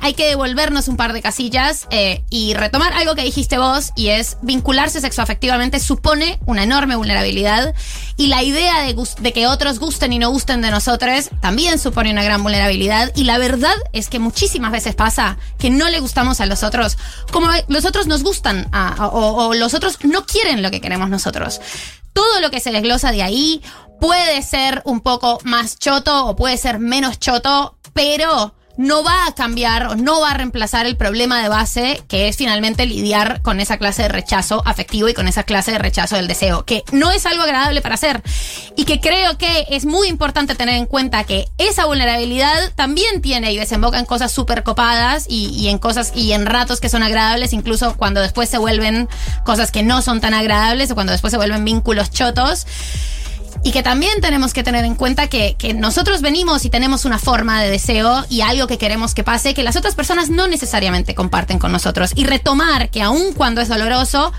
hay 0.00 0.14
que 0.14 0.26
devolvernos 0.26 0.88
un 0.88 0.96
par 0.96 1.12
de 1.12 1.22
casillas 1.22 1.86
eh, 1.90 2.24
y 2.30 2.54
retomar 2.54 2.92
algo 2.92 3.14
que 3.14 3.22
dijiste 3.22 3.58
vos 3.58 3.92
y 3.96 4.08
es 4.08 4.36
vincularse 4.42 5.00
sexoafectivamente 5.00 5.80
supone 5.80 6.38
una 6.46 6.62
enorme 6.62 6.94
vulnerabilidad 6.94 7.74
y 8.16 8.28
la 8.28 8.42
idea 8.42 8.82
de, 8.82 9.32
que 9.32 9.46
otros 9.46 9.78
gusten 9.78 10.12
y 10.12 10.18
no 10.18 10.30
gusten 10.30 10.62
de 10.62 10.70
nosotros 10.70 11.30
también 11.40 11.78
supone 11.78 12.12
una 12.12 12.22
gran 12.22 12.42
vulnerabilidad 12.42 13.10
y 13.16 13.24
la 13.24 13.38
verdad 13.38 13.74
es 13.92 14.08
que 14.08 14.18
muchísimas 14.18 14.70
veces 14.70 14.94
pasa 14.94 15.36
que 15.58 15.70
no 15.70 15.88
le 15.88 16.00
gustamos 16.00 16.40
a 16.40 16.46
los 16.46 16.62
otros 16.62 16.96
como 17.32 17.48
los 17.68 17.84
otros 17.84 18.06
nos 18.06 18.22
gustan 18.22 18.70
o 19.12 19.52
los 19.54 19.74
otros 19.74 19.98
no 20.04 20.24
quieren 20.26 20.62
lo 20.62 20.70
que 20.70 20.80
queremos 20.80 21.10
nosotros. 21.10 21.60
Todo 22.12 22.40
lo 22.40 22.50
que 22.50 22.60
se 22.60 22.72
desglosa 22.72 23.12
de 23.12 23.22
ahí 23.22 23.62
puede 24.00 24.42
ser 24.42 24.82
un 24.84 25.00
poco 25.00 25.38
más 25.44 25.78
choto 25.78 26.26
o 26.26 26.36
puede 26.36 26.56
ser 26.56 26.78
menos 26.78 27.18
choto, 27.18 27.75
pero 27.96 28.54
no 28.76 29.02
va 29.02 29.26
a 29.26 29.34
cambiar 29.34 29.86
o 29.86 29.96
no 29.96 30.20
va 30.20 30.32
a 30.32 30.34
reemplazar 30.34 30.84
el 30.84 30.98
problema 30.98 31.42
de 31.42 31.48
base 31.48 32.02
que 32.08 32.28
es 32.28 32.36
finalmente 32.36 32.84
lidiar 32.84 33.40
con 33.40 33.58
esa 33.58 33.78
clase 33.78 34.02
de 34.02 34.08
rechazo 34.08 34.62
afectivo 34.66 35.08
y 35.08 35.14
con 35.14 35.28
esa 35.28 35.44
clase 35.44 35.72
de 35.72 35.78
rechazo 35.78 36.16
del 36.16 36.28
deseo, 36.28 36.66
que 36.66 36.84
no 36.92 37.10
es 37.10 37.24
algo 37.24 37.42
agradable 37.42 37.80
para 37.80 37.94
hacer 37.94 38.22
y 38.76 38.84
que 38.84 39.00
creo 39.00 39.38
que 39.38 39.66
es 39.70 39.86
muy 39.86 40.08
importante 40.08 40.54
tener 40.54 40.74
en 40.74 40.84
cuenta 40.84 41.24
que 41.24 41.48
esa 41.56 41.86
vulnerabilidad 41.86 42.70
también 42.74 43.22
tiene 43.22 43.50
y 43.50 43.56
desemboca 43.56 43.98
en 43.98 44.04
cosas 44.04 44.30
súper 44.30 44.62
copadas 44.62 45.24
y, 45.26 45.48
y 45.58 45.68
en 45.68 45.78
cosas 45.78 46.12
y 46.14 46.32
en 46.32 46.44
ratos 46.44 46.78
que 46.78 46.90
son 46.90 47.02
agradables, 47.02 47.54
incluso 47.54 47.96
cuando 47.96 48.20
después 48.20 48.50
se 48.50 48.58
vuelven 48.58 49.08
cosas 49.44 49.72
que 49.72 49.82
no 49.82 50.02
son 50.02 50.20
tan 50.20 50.34
agradables 50.34 50.90
o 50.90 50.94
cuando 50.94 51.12
después 51.12 51.30
se 51.30 51.38
vuelven 51.38 51.64
vínculos 51.64 52.10
chotos. 52.10 52.66
Y 53.66 53.72
que 53.72 53.82
también 53.82 54.20
tenemos 54.20 54.52
que 54.52 54.62
tener 54.62 54.84
en 54.84 54.94
cuenta 54.94 55.26
que, 55.26 55.56
que 55.58 55.74
nosotros 55.74 56.20
venimos 56.22 56.64
y 56.64 56.70
tenemos 56.70 57.04
una 57.04 57.18
forma 57.18 57.60
de 57.60 57.68
deseo 57.68 58.24
y 58.28 58.42
algo 58.42 58.68
que 58.68 58.78
queremos 58.78 59.12
que 59.12 59.24
pase 59.24 59.54
que 59.54 59.64
las 59.64 59.74
otras 59.74 59.96
personas 59.96 60.30
no 60.30 60.46
necesariamente 60.46 61.16
comparten 61.16 61.58
con 61.58 61.72
nosotros. 61.72 62.12
Y 62.14 62.26
retomar 62.26 62.90
que 62.90 63.02
aun 63.02 63.32
cuando 63.32 63.60
es 63.60 63.68
doloroso, 63.68 64.32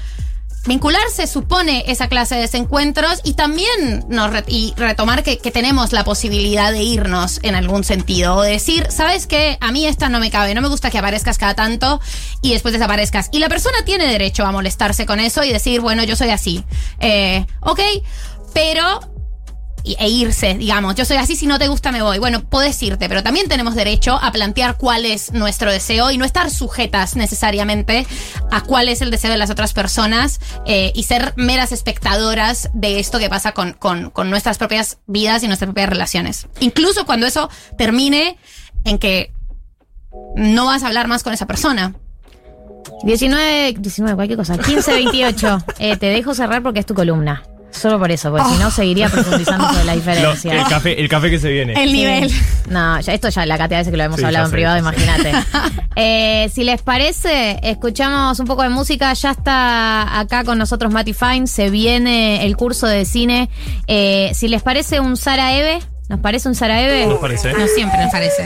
vincularse 0.66 1.28
supone 1.28 1.84
esa 1.88 2.08
clase 2.08 2.36
de 2.36 2.42
desencuentros 2.42 3.20
y 3.26 3.34
también 3.34 4.06
nos 4.08 4.32
re- 4.32 4.46
y 4.48 4.74
retomar 4.78 5.24
que, 5.24 5.40
que 5.40 5.52
tenemos 5.52 5.92
la 5.92 6.06
posibilidad 6.06 6.72
de 6.72 6.84
irnos 6.84 7.42
en 7.44 7.56
algún 7.56 7.84
sentido 7.84 8.36
o 8.38 8.42
decir, 8.44 8.88
¿sabes 8.90 9.28
qué? 9.28 9.58
A 9.60 9.74
mí 9.74 9.86
esta 9.86 10.08
no 10.08 10.22
me 10.22 10.32
cabe, 10.32 10.54
no 10.56 10.62
me 10.62 10.70
gusta 10.70 10.90
que 10.90 11.00
aparezcas 11.00 11.38
cada 11.38 11.54
tanto 11.54 12.00
y 12.42 12.54
después 12.54 12.72
desaparezcas. 12.72 13.28
Y 13.34 13.40
la 13.40 13.50
persona 13.50 13.80
tiene 13.84 14.08
derecho 14.08 14.46
a 14.46 14.54
molestarse 14.54 15.06
con 15.06 15.20
eso 15.20 15.44
y 15.44 15.52
decir, 15.52 15.82
bueno, 15.82 16.06
yo 16.06 16.16
soy 16.16 16.30
así. 16.30 16.63
Eh, 17.02 17.46
ok, 17.60 17.82
pero 18.54 19.02
e 20.00 20.10
irse, 20.10 20.56
digamos. 20.56 20.95
Yo 20.95 21.06
soy 21.06 21.17
así, 21.17 21.36
si 21.36 21.47
no 21.47 21.60
te 21.60 21.67
gusta 21.67 21.91
me 21.91 22.02
voy. 22.02 22.19
Bueno, 22.19 22.43
puedes 22.43 22.82
irte, 22.84 23.08
pero 23.08 23.23
también 23.23 23.47
tenemos 23.47 23.76
derecho 23.76 24.19
a 24.21 24.32
plantear 24.32 24.78
cuál 24.78 25.06
es 25.06 25.32
nuestro 25.32 25.71
deseo 25.71 26.12
y 26.12 26.17
no 26.17 26.26
estar 26.26 26.50
sujetas 26.52 27.15
necesariamente 27.15 28.06
a 28.52 28.62
cuál 28.62 28.89
es 28.89 29.02
el 29.02 29.12
deseo 29.12 29.32
de 29.32 29.38
las 29.38 29.50
otras 29.50 29.73
personas 29.73 30.39
eh, 30.65 30.91
y 30.95 31.04
ser 31.04 31.34
meras 31.38 31.71
espectadoras 31.71 32.69
de 32.73 33.00
esto 33.00 33.19
que 33.19 33.30
pasa 33.30 33.52
con, 33.52 33.73
con, 33.73 34.10
con 34.10 34.30
nuestras 34.30 34.58
propias 34.58 34.97
vidas 35.08 35.43
y 35.43 35.47
nuestras 35.47 35.67
propias 35.67 35.89
relaciones. 35.89 36.47
Incluso 36.60 37.06
cuando 37.06 37.28
eso 37.28 37.50
termine 37.78 38.38
en 38.84 38.97
que 38.97 39.32
no 40.36 40.65
vas 40.65 40.84
a 40.84 40.88
hablar 40.88 41.08
más 41.08 41.23
con 41.23 41.34
esa 41.34 41.45
persona. 41.45 41.95
19, 43.04 43.76
19, 43.80 44.15
cualquier 44.15 44.38
cosa. 44.38 44.58
15, 44.58 44.91
28. 44.93 45.63
Eh, 45.80 45.95
te 45.95 46.08
dejo 46.08 46.34
cerrar 46.34 46.63
porque 46.63 46.80
es 46.80 46.86
tu 46.86 46.95
columna. 46.95 47.43
Solo 47.72 48.00
por 48.00 48.10
eso, 48.12 48.32
porque 48.32 48.48
si 48.50 48.56
no 48.58 48.72
seguiría 48.72 49.08
profundizando 49.10 49.68
sobre 49.70 49.84
la 49.84 49.92
Lo- 49.94 50.00
diferencia. 50.00 50.54
el, 50.54 50.64
café, 50.68 51.00
el 51.00 51.08
café 51.10 51.30
que 51.30 51.38
se 51.40 51.50
viene. 51.50 51.74
El 51.82 51.94
nivel. 51.94 52.32
No, 52.70 53.00
ya, 53.00 53.14
esto 53.14 53.30
ya 53.30 53.46
la 53.46 53.58
cantidad 53.58 53.78
de 53.78 53.82
veces 53.82 53.92
que 53.92 53.98
lo 53.98 54.04
hemos 54.04 54.20
Sí, 54.20 54.26
hablado 54.26 54.46
en 54.46 54.50
sé, 54.52 54.56
privado, 54.56 54.78
imagínate. 54.78 55.32
Eh, 56.00 56.52
si 56.54 56.64
les 56.64 56.84
parece, 56.84 57.60
escuchamos 57.64 58.40
un 58.40 58.46
poco 58.46 58.62
de 58.62 58.70
música. 58.70 59.12
Ya 59.14 59.32
está 59.32 60.20
acá 60.20 60.44
con 60.44 60.60
nosotros 60.60 60.94
Matty 60.94 61.14
Fine. 61.14 61.48
Se 61.48 61.72
viene 61.72 62.46
el 62.46 62.56
curso 62.56 62.86
de 62.86 63.04
cine. 63.04 63.50
Eh, 63.88 64.32
si 64.36 64.48
les 64.48 64.62
parece 64.62 65.00
un 65.00 65.18
Sara 65.18 65.54
Eve, 65.58 65.80
¿nos 66.08 66.20
parece 66.20 66.50
un 66.50 66.54
Sara 66.56 66.82
Eve? 66.84 67.08
¿Nos 67.08 67.18
parece? 67.18 67.52
No 67.54 67.66
siempre 67.68 67.98
me 68.06 68.12
parece. 68.12 68.44